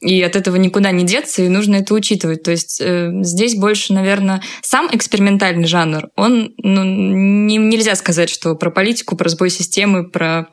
[0.00, 2.42] и от этого никуда не деться, и нужно это учитывать.
[2.42, 8.54] То есть э, здесь больше, наверное, сам экспериментальный жанр, он, ну, не, нельзя сказать, что
[8.56, 10.48] про политику, про сбой системы, про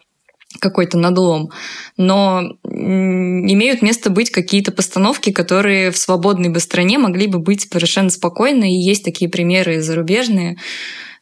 [0.59, 1.51] какой-то надлом.
[1.97, 8.09] Но имеют место быть какие-то постановки, которые в свободной бы стране могли бы быть совершенно
[8.09, 8.73] спокойны.
[8.73, 10.57] И есть такие примеры зарубежные.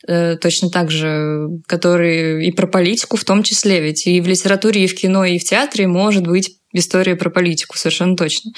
[0.07, 4.83] э, точно так же, который и про политику в том числе, ведь и в литературе,
[4.83, 8.51] и в кино, и в театре может быть история про политику, совершенно точно.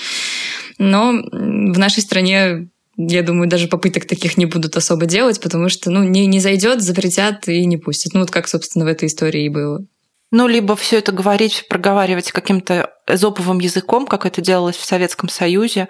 [0.80, 2.68] Но в нашей стране
[2.98, 6.82] я думаю, даже попыток таких не будут особо делать, потому что, ну, не, не зайдет,
[6.82, 8.14] запретят и не пустят.
[8.14, 9.86] Ну, вот как, собственно, в этой истории и было.
[10.32, 15.88] Ну, либо все это говорить, проговаривать каким-то эзоповым языком, как это делалось в Советском Союзе,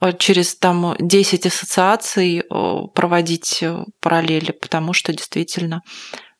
[0.00, 2.42] э, через там 10 ассоциаций э,
[2.94, 5.82] проводить э, параллели, потому что действительно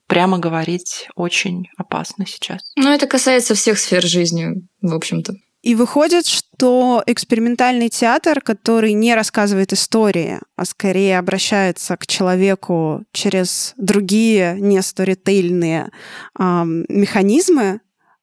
[0.07, 2.61] прямо говорить очень опасно сейчас.
[2.77, 4.49] Ну, это касается всех сфер жизни,
[4.83, 5.35] в общем-то.
[5.63, 13.75] И выходит, что экспериментальный театр, который не рассказывает истории, а скорее обращается к человеку через
[13.77, 15.91] другие не сторитейльные
[16.39, 16.43] э,
[16.89, 17.81] механизмы,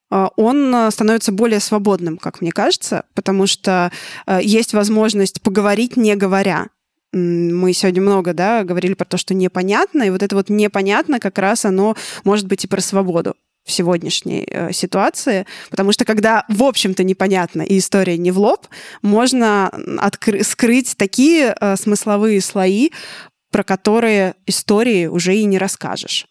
[0.10, 3.92] э, он становится более свободным, как мне кажется, потому что
[4.26, 6.70] э, есть возможность поговорить, не говоря.
[7.14, 11.38] Мы сегодня много да, говорили про то, что непонятно, и вот это вот непонятно как
[11.38, 13.36] раз оно может быть и про свободу
[13.68, 18.68] в сегодняшней э, ситуации, потому что когда, в общем-то, непонятно и история не в лоб,
[19.02, 22.90] можно откры- скрыть такие э, смысловые слои,
[23.52, 26.28] про которые истории уже и не расскажешь.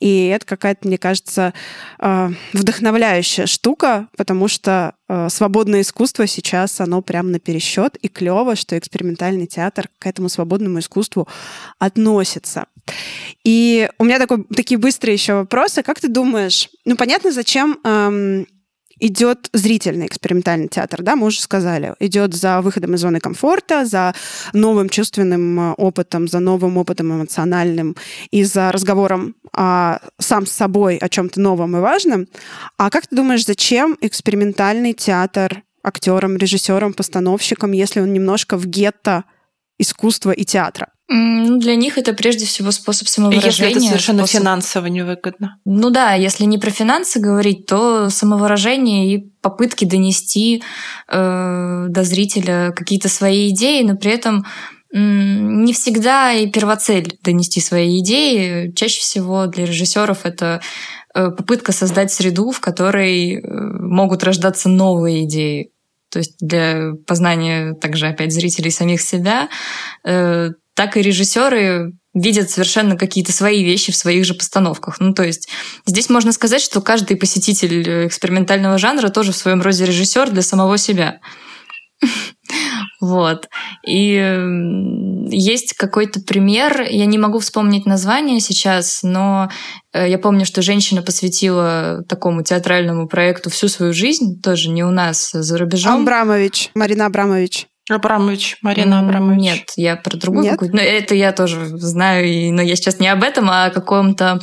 [0.00, 1.52] И это какая-то, мне кажется,
[1.98, 8.56] э, вдохновляющая штука, потому что э, свободное искусство сейчас, оно прям на пересчет, и клево,
[8.56, 11.28] что экспериментальный театр к этому свободному искусству
[11.78, 12.66] относится.
[13.44, 15.82] И у меня такой, такие быстрые еще вопросы.
[15.82, 18.46] Как ты думаешь, ну понятно, зачем эм,
[19.00, 24.14] идет зрительный экспериментальный театр, да, мы уже сказали, идет за выходом из зоны комфорта, за
[24.52, 27.96] новым чувственным э, опытом, за новым опытом эмоциональным
[28.30, 32.26] и за разговором а, сам с собой о чем-то новом и важном.
[32.76, 39.24] А как ты думаешь, зачем экспериментальный театр актерам, режиссерам, постановщикам, если он немножко в гетто
[39.78, 40.88] искусства и театра?
[41.10, 43.50] Ну, для них это прежде всего способ самовыражения.
[43.50, 44.40] Если это совершенно способ...
[44.40, 45.58] финансово невыгодно.
[45.64, 50.62] Ну да, если не про финансы говорить, то самовыражение и попытки донести
[51.08, 54.44] э, до зрителя какие-то свои идеи, но при этом
[54.90, 58.72] не всегда и первоцель донести свои идеи.
[58.72, 60.62] Чаще всего для режиссеров это
[61.14, 65.72] э, попытка создать среду, в которой э, могут рождаться новые идеи.
[66.10, 69.50] То есть для познания также опять зрителей самих себя
[70.04, 75.00] э, так и режиссеры видят совершенно какие-то свои вещи в своих же постановках.
[75.00, 75.48] Ну, то есть
[75.86, 80.78] здесь можно сказать, что каждый посетитель экспериментального жанра тоже в своем роде режиссер для самого
[80.78, 81.18] себя.
[83.00, 83.48] Вот.
[83.86, 84.14] И
[85.30, 89.50] есть какой-то пример, я не могу вспомнить название сейчас, но
[89.92, 94.90] э, я помню, что женщина посвятила такому театральному проекту всю свою жизнь, тоже не у
[94.90, 96.02] нас, а за рубежом.
[96.02, 97.68] Абрамович, Марина Абрамович.
[97.90, 99.40] Абрамович, Марина Абрамович.
[99.40, 100.52] Нет, я про другую Нет?
[100.52, 100.76] какую-то.
[100.76, 104.40] Но это я тоже знаю, но я сейчас не об этом, а о каком-то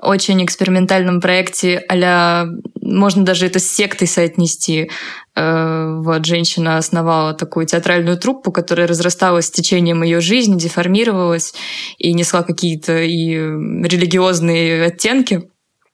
[0.00, 2.46] очень экспериментальном проекте а
[2.80, 4.90] можно даже это с сектой соотнести.
[5.36, 11.54] Э, вот женщина основала такую театральную труппу, которая разрасталась с течением ее жизни, деформировалась
[11.98, 15.50] и несла какие-то и религиозные оттенки.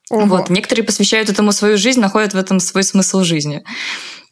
[0.09, 0.37] Ого.
[0.37, 0.49] Вот.
[0.49, 3.63] Некоторые посвящают этому свою жизнь, находят в этом свой смысл жизни.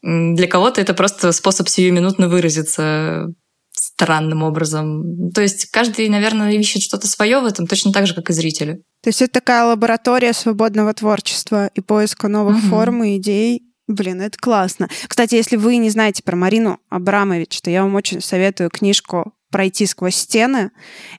[0.04, 3.28] Для кого-то это просто способ сиюминутно выразиться
[3.72, 5.32] странным образом.
[5.32, 8.84] То есть каждый, наверное, ищет что-то свое в этом, точно так же, как и зрители.
[9.02, 12.68] То есть это такая лаборатория свободного творчества и поиска новых угу.
[12.68, 13.64] форм и идей.
[13.88, 14.90] Блин, это классно.
[15.08, 19.86] Кстати, если вы не знаете про Марину Абрамович, то я вам очень советую книжку пройти
[19.86, 20.72] сквозь стены.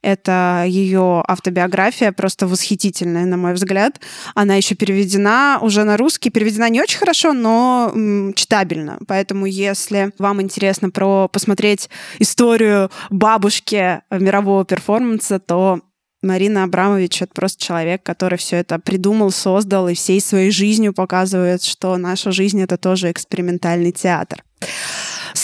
[0.03, 4.01] Это ее автобиография, просто восхитительная, на мой взгляд.
[4.35, 8.99] Она еще переведена уже на русский, переведена не очень хорошо, но м, читабельно.
[9.07, 15.81] Поэтому, если вам интересно про посмотреть историю бабушки мирового перформанса, то
[16.25, 21.63] Марина Абрамович— это просто человек, который все это придумал, создал и всей своей жизнью показывает,
[21.63, 24.43] что наша жизнь— это тоже экспериментальный театр.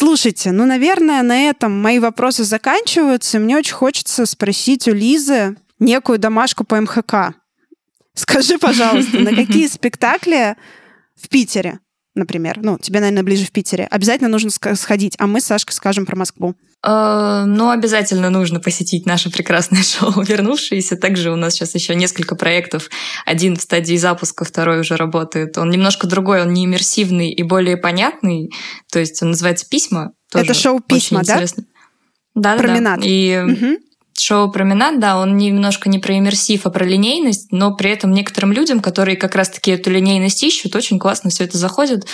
[0.01, 3.39] Слушайте, ну, наверное, на этом мои вопросы заканчиваются.
[3.39, 7.35] Мне очень хочется спросить у Лизы некую домашку по МХК.
[8.15, 10.57] Скажи, пожалуйста, на какие спектакли
[11.23, 11.81] в Питере
[12.15, 16.07] например, ну, тебе, наверное, ближе в Питере, обязательно нужно сходить, а мы с Сашкой скажем
[16.07, 16.55] про Москву.
[16.85, 20.97] Э, ну, обязательно нужно посетить наше прекрасное шоу «Вернувшиеся».
[20.97, 22.89] Также у нас сейчас еще несколько проектов.
[23.27, 25.57] Один в стадии запуска, второй уже работает.
[25.59, 28.51] Он немножко другой, он не иммерсивный и более понятный.
[28.91, 30.13] То есть он называется «Письма».
[30.33, 31.45] Это шоу «Письма», да?
[32.35, 33.01] Да, Променад.
[33.01, 33.07] да.
[33.07, 33.81] И угу
[34.21, 38.53] шоу «Променад», да, он немножко не про иммерсив, а про линейность, но при этом некоторым
[38.53, 42.07] людям, которые как раз-таки эту линейность ищут, очень классно все это заходит.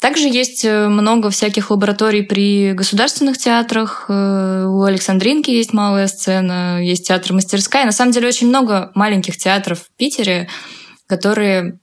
[0.00, 4.04] Также есть э, много всяких лабораторий при государственных театрах.
[4.08, 7.86] Э, у Александринки есть малая сцена, есть театр-мастерская.
[7.86, 10.50] На самом деле очень много маленьких театров в Питере,
[11.06, 11.78] которые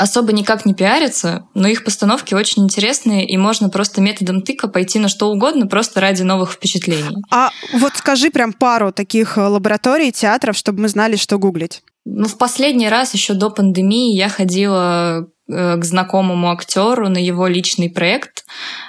[0.00, 4.98] особо никак не пиарятся, но их постановки очень интересные, и можно просто методом тыка пойти
[4.98, 7.16] на что угодно, просто ради новых впечатлений.
[7.30, 11.82] А вот скажи прям пару таких э, лабораторий, театров, чтобы мы знали, что гуглить.
[12.06, 17.46] Ну, в последний раз еще до пандемии я ходила э, к знакомому актеру на его
[17.46, 18.46] личный проект,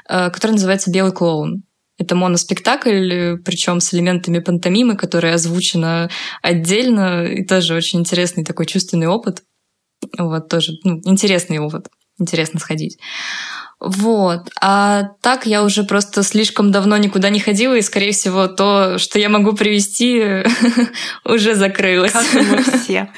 [0.07, 1.63] э, который называется «Белый клоун».
[1.97, 6.09] Это моноспектакль, причем с элементами пантомимы, которая озвучена
[6.41, 9.43] отдельно, и тоже очень интересный такой чувственный опыт.
[10.17, 11.89] Вот, тоже ну, интересный опыт.
[12.17, 12.99] Интересно сходить.
[13.81, 14.51] Вот.
[14.61, 19.17] А так я уже просто слишком давно никуда не ходила, и, скорее всего, то, что
[19.17, 20.43] я могу привести,
[21.25, 22.11] уже закрылось.
[22.11, 23.09] Как мы все.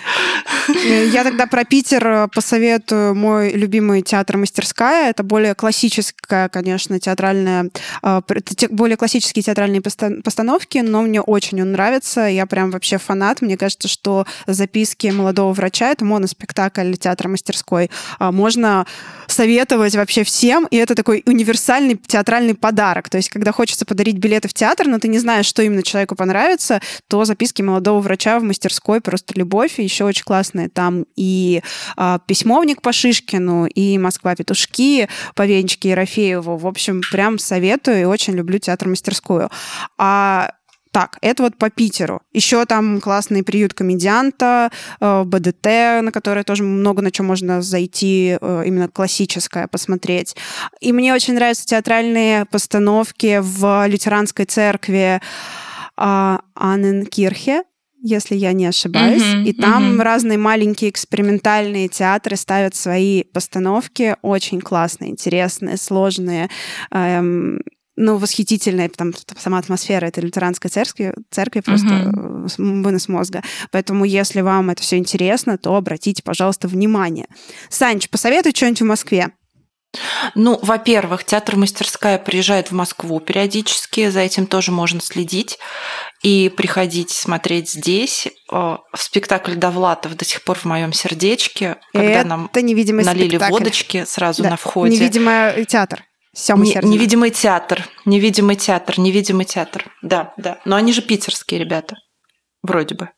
[1.12, 5.10] Я тогда про Питер посоветую мой любимый театр «Мастерская».
[5.10, 7.70] Это более классическая, конечно, театральная,
[8.02, 8.22] а,
[8.70, 12.22] более классические театральные постановки, но мне очень он нравится.
[12.22, 13.42] Я прям вообще фанат.
[13.42, 17.92] Мне кажется, что записки молодого врача— это моноспектакль театра «Мастерской».
[18.18, 18.86] А, можно
[19.28, 23.10] советовать вообще всем, всем, и это такой универсальный театральный подарок.
[23.10, 26.16] То есть, когда хочется подарить билеты в театр, но ты не знаешь, что именно человеку
[26.16, 30.70] понравится, то записки молодого врача в мастерской просто любовь, и еще очень классные.
[30.70, 31.64] Там и
[31.98, 36.58] а, письмовник по Шишкину, и Москва петушки по Венечке Ерофееву.
[36.58, 39.50] В общем, прям советую и очень люблю театр-мастерскую.
[39.98, 40.52] А
[40.94, 42.22] так, это вот по Питеру.
[42.34, 45.66] Еще там классный приют комедианта, э, БДТ,
[46.04, 50.36] на который тоже много на чем можно зайти, э, именно классическое посмотреть.
[50.82, 55.20] И мне очень нравятся театральные постановки в лютеранской церкви
[55.98, 57.64] а, Анненкирхе,
[58.00, 59.24] если я не ошибаюсь.
[59.24, 60.04] Mm-hmm, и там mm-hmm.
[60.04, 66.50] разные маленькие экспериментальные театры ставят свои постановки, очень классные, интересные, сложные.
[66.92, 67.62] Эм,
[67.96, 72.82] ну, восхитительная там сама атмосфера этой лютеранской церкви, церкви просто uh-huh.
[72.84, 73.44] вынос мозга.
[73.72, 77.28] Поэтому, если вам это все интересно, то обратите, пожалуйста, внимание.
[77.70, 79.30] Санч, посоветуй что-нибудь в Москве.
[80.34, 85.60] Ну, во-первых, театр мастерская приезжает в Москву периодически, за этим тоже можно следить
[86.24, 88.28] и приходить смотреть здесь.
[88.50, 93.52] В спектакль Довлатов до сих пор в моем сердечке, когда это нам налили спектакль.
[93.52, 94.52] водочки сразу да.
[94.52, 94.96] на входе.
[94.96, 96.04] Невидимый театр.
[96.36, 99.86] Сёма Не, невидимый театр, невидимый театр, невидимый театр.
[100.02, 100.60] Да, да.
[100.66, 101.96] Но они же питерские ребята,
[102.64, 103.10] вроде бы.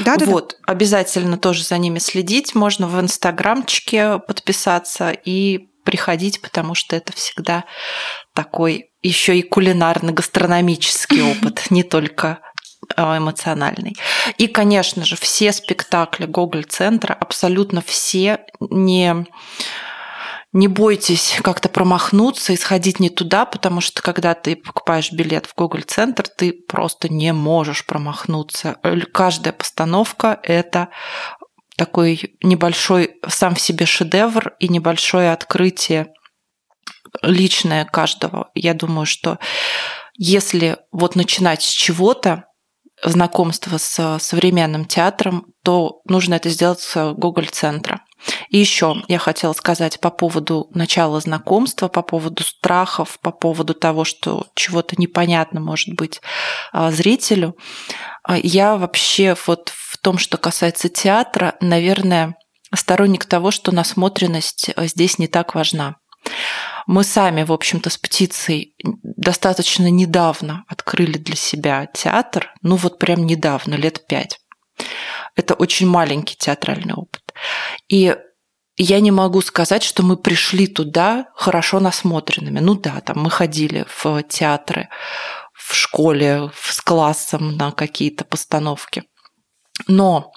[0.00, 0.72] Да, да, вот, да.
[0.72, 2.54] обязательно тоже за ними следить.
[2.54, 7.64] Можно в инстаграмчике подписаться и приходить, потому что это всегда
[8.32, 12.40] такой еще и кулинарно-гастрономический опыт, не только
[12.96, 13.94] а, эмоциональный.
[14.38, 19.26] И, конечно же, все спектакли Гоголь-центра, абсолютно все не
[20.54, 25.54] не бойтесь как-то промахнуться и сходить не туда, потому что когда ты покупаешь билет в
[25.56, 28.76] Google центр ты просто не можешь промахнуться.
[29.12, 30.90] Каждая постановка– это
[31.76, 36.12] такой небольшой сам в себе шедевр и небольшое открытие
[37.22, 38.50] личное каждого.
[38.54, 39.40] Я думаю, что
[40.16, 42.44] если вот начинать с чего-то,
[43.02, 48.02] знакомство с современным театром, то нужно это сделать с Google центра
[48.48, 54.04] и еще я хотела сказать по поводу начала знакомства, по поводу страхов, по поводу того,
[54.04, 56.20] что чего-то непонятно может быть
[56.72, 57.56] а, зрителю.
[58.22, 62.36] А, я вообще вот в том, что касается театра, наверное,
[62.74, 65.96] сторонник того, что насмотренность а, здесь не так важна.
[66.86, 73.24] Мы сами, в общем-то, с птицей достаточно недавно открыли для себя театр, ну вот прям
[73.24, 74.38] недавно, лет пять.
[75.34, 77.23] Это очень маленький театральный опыт.
[77.88, 78.16] И
[78.76, 82.58] я не могу сказать, что мы пришли туда хорошо насмотренными.
[82.58, 84.88] Ну да, там мы ходили в театры,
[85.52, 89.04] в школе, с классом на какие-то постановки.
[89.86, 90.32] Но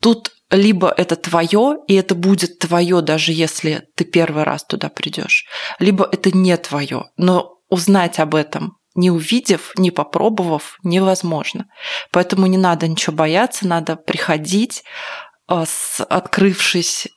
[0.00, 5.46] тут либо это твое, и это будет твое, даже если ты первый раз туда придешь,
[5.78, 7.10] либо это не твое.
[7.16, 11.66] Но узнать об этом не увидев, не попробовав, невозможно.
[12.10, 14.84] Поэтому не надо ничего бояться, надо приходить,
[15.48, 17.08] с открывшись,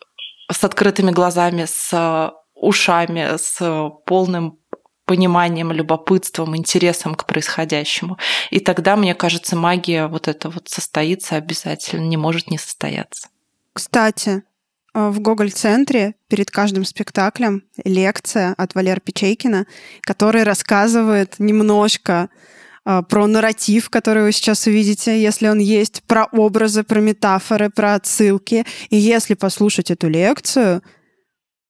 [0.51, 4.59] с открытыми глазами, с ушами, с полным
[5.05, 8.19] пониманием, любопытством, интересом к происходящему.
[8.51, 13.29] И тогда, мне кажется, магия вот это вот состоится обязательно, не может не состояться.
[13.73, 14.43] Кстати,
[14.93, 19.65] в Гоголь-центре перед каждым спектаклем лекция от Валеры Печейкина,
[20.01, 22.29] который рассказывает немножко
[23.07, 28.65] про нарратив, который вы сейчас увидите, если он есть, про образы, про метафоры, про отсылки.
[28.89, 30.81] И если послушать эту лекцию,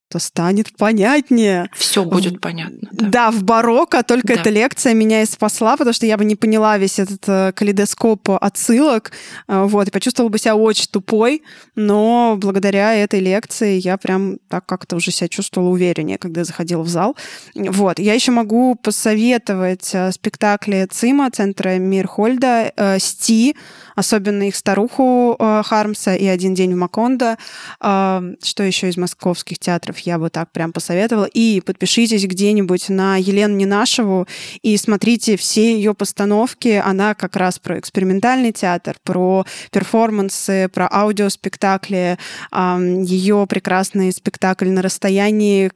[0.09, 1.69] то станет понятнее.
[1.75, 2.89] Все будет понятно.
[2.91, 4.33] Да, да в барокко только да.
[4.41, 8.31] эта лекция меня и спасла, потому что я бы не поняла весь этот э, калейдоскоп
[8.41, 9.11] отсылок,
[9.47, 11.43] э, вот, и почувствовала бы себя очень тупой,
[11.75, 16.89] но благодаря этой лекции я прям так как-то уже себя чувствовала увереннее, когда заходила в
[16.89, 17.15] зал.
[17.53, 23.55] Вот, я еще могу посоветовать э, спектакли ЦИМа, Центра Мирхольда, «Сти»,
[23.95, 27.37] особенно их старуху Хармса и «Один день в Макондо».
[27.79, 29.98] Что еще из московских театров?
[30.01, 31.25] Я бы так прям посоветовала.
[31.25, 34.27] И подпишитесь где-нибудь на Елену Ненашеву
[34.61, 36.81] и смотрите все ее постановки.
[36.83, 42.17] Она как раз про экспериментальный театр, про перформансы, про аудиоспектакли.
[42.53, 45.69] Ее прекрасный спектакль на расстоянии,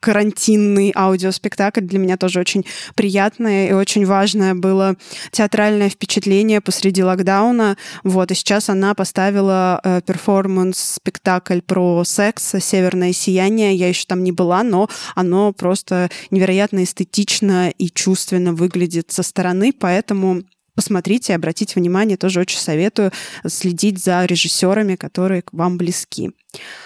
[0.00, 2.64] карантинный аудиоспектакль для меня тоже очень
[2.94, 4.96] приятное и очень важное было
[5.30, 7.76] театральное впечатление посреди локдауна.
[8.04, 14.22] Вот, и сейчас она поставила э, перформанс-спектакль про секс «Северное сияние», произведение, я еще там
[14.22, 20.42] не была, но оно просто невероятно эстетично и чувственно выглядит со стороны, поэтому
[20.74, 23.12] посмотрите, обратите внимание, тоже очень советую
[23.46, 26.30] следить за режиссерами, которые к вам близки.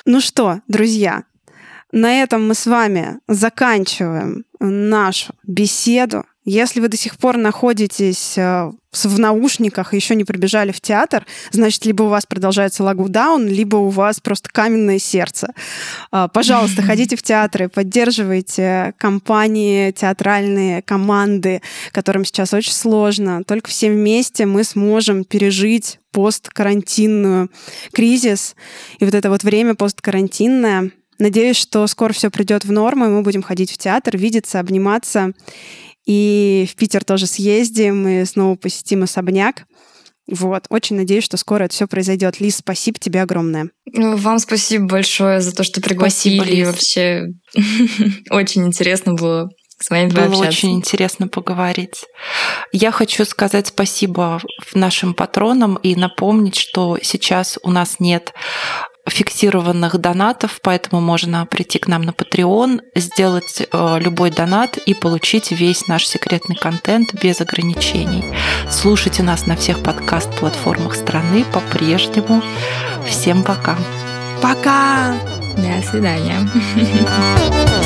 [0.04, 1.24] Ну что, друзья,
[1.92, 6.24] на этом мы с вами заканчиваем нашу беседу.
[6.44, 11.26] Если вы до сих пор находитесь э, в наушниках и еще не прибежали в театр,
[11.50, 15.52] значит, либо у вас продолжается локдаун, либо у вас просто каменное сердце.
[16.12, 23.42] А, пожалуйста, ходите в театры, поддерживайте компании, театральные команды, которым сейчас очень сложно.
[23.42, 27.50] Только все вместе мы сможем пережить посткарантинную
[27.92, 28.54] кризис.
[29.00, 33.22] И вот это вот время посткарантинное, Надеюсь, что скоро все придет в норму, и мы
[33.22, 35.32] будем ходить в театр, видеться, обниматься
[36.06, 39.64] и в Питер тоже съездим, и снова посетим особняк.
[40.28, 42.40] Вот, очень надеюсь, что скоро это все произойдет.
[42.40, 43.70] Лиз, спасибо тебе огромное.
[43.92, 46.38] Ну, вам спасибо большое за то, что пригласили.
[46.38, 46.66] Спасибо, Лиз.
[46.68, 47.26] Вообще
[48.30, 49.48] очень интересно было
[49.78, 50.48] с вами Было пообщаться.
[50.48, 52.04] очень интересно поговорить.
[52.72, 54.40] Я хочу сказать спасибо
[54.74, 58.32] нашим патронам и напомнить, что сейчас у нас нет
[59.06, 65.52] фиксированных донатов, поэтому можно прийти к нам на Patreon, сделать э, любой донат и получить
[65.52, 68.24] весь наш секретный контент без ограничений.
[68.70, 72.42] Слушайте нас на всех подкаст-платформах страны по-прежнему.
[73.06, 73.76] Всем пока.
[74.42, 75.16] Пока!
[75.56, 76.48] До свидания.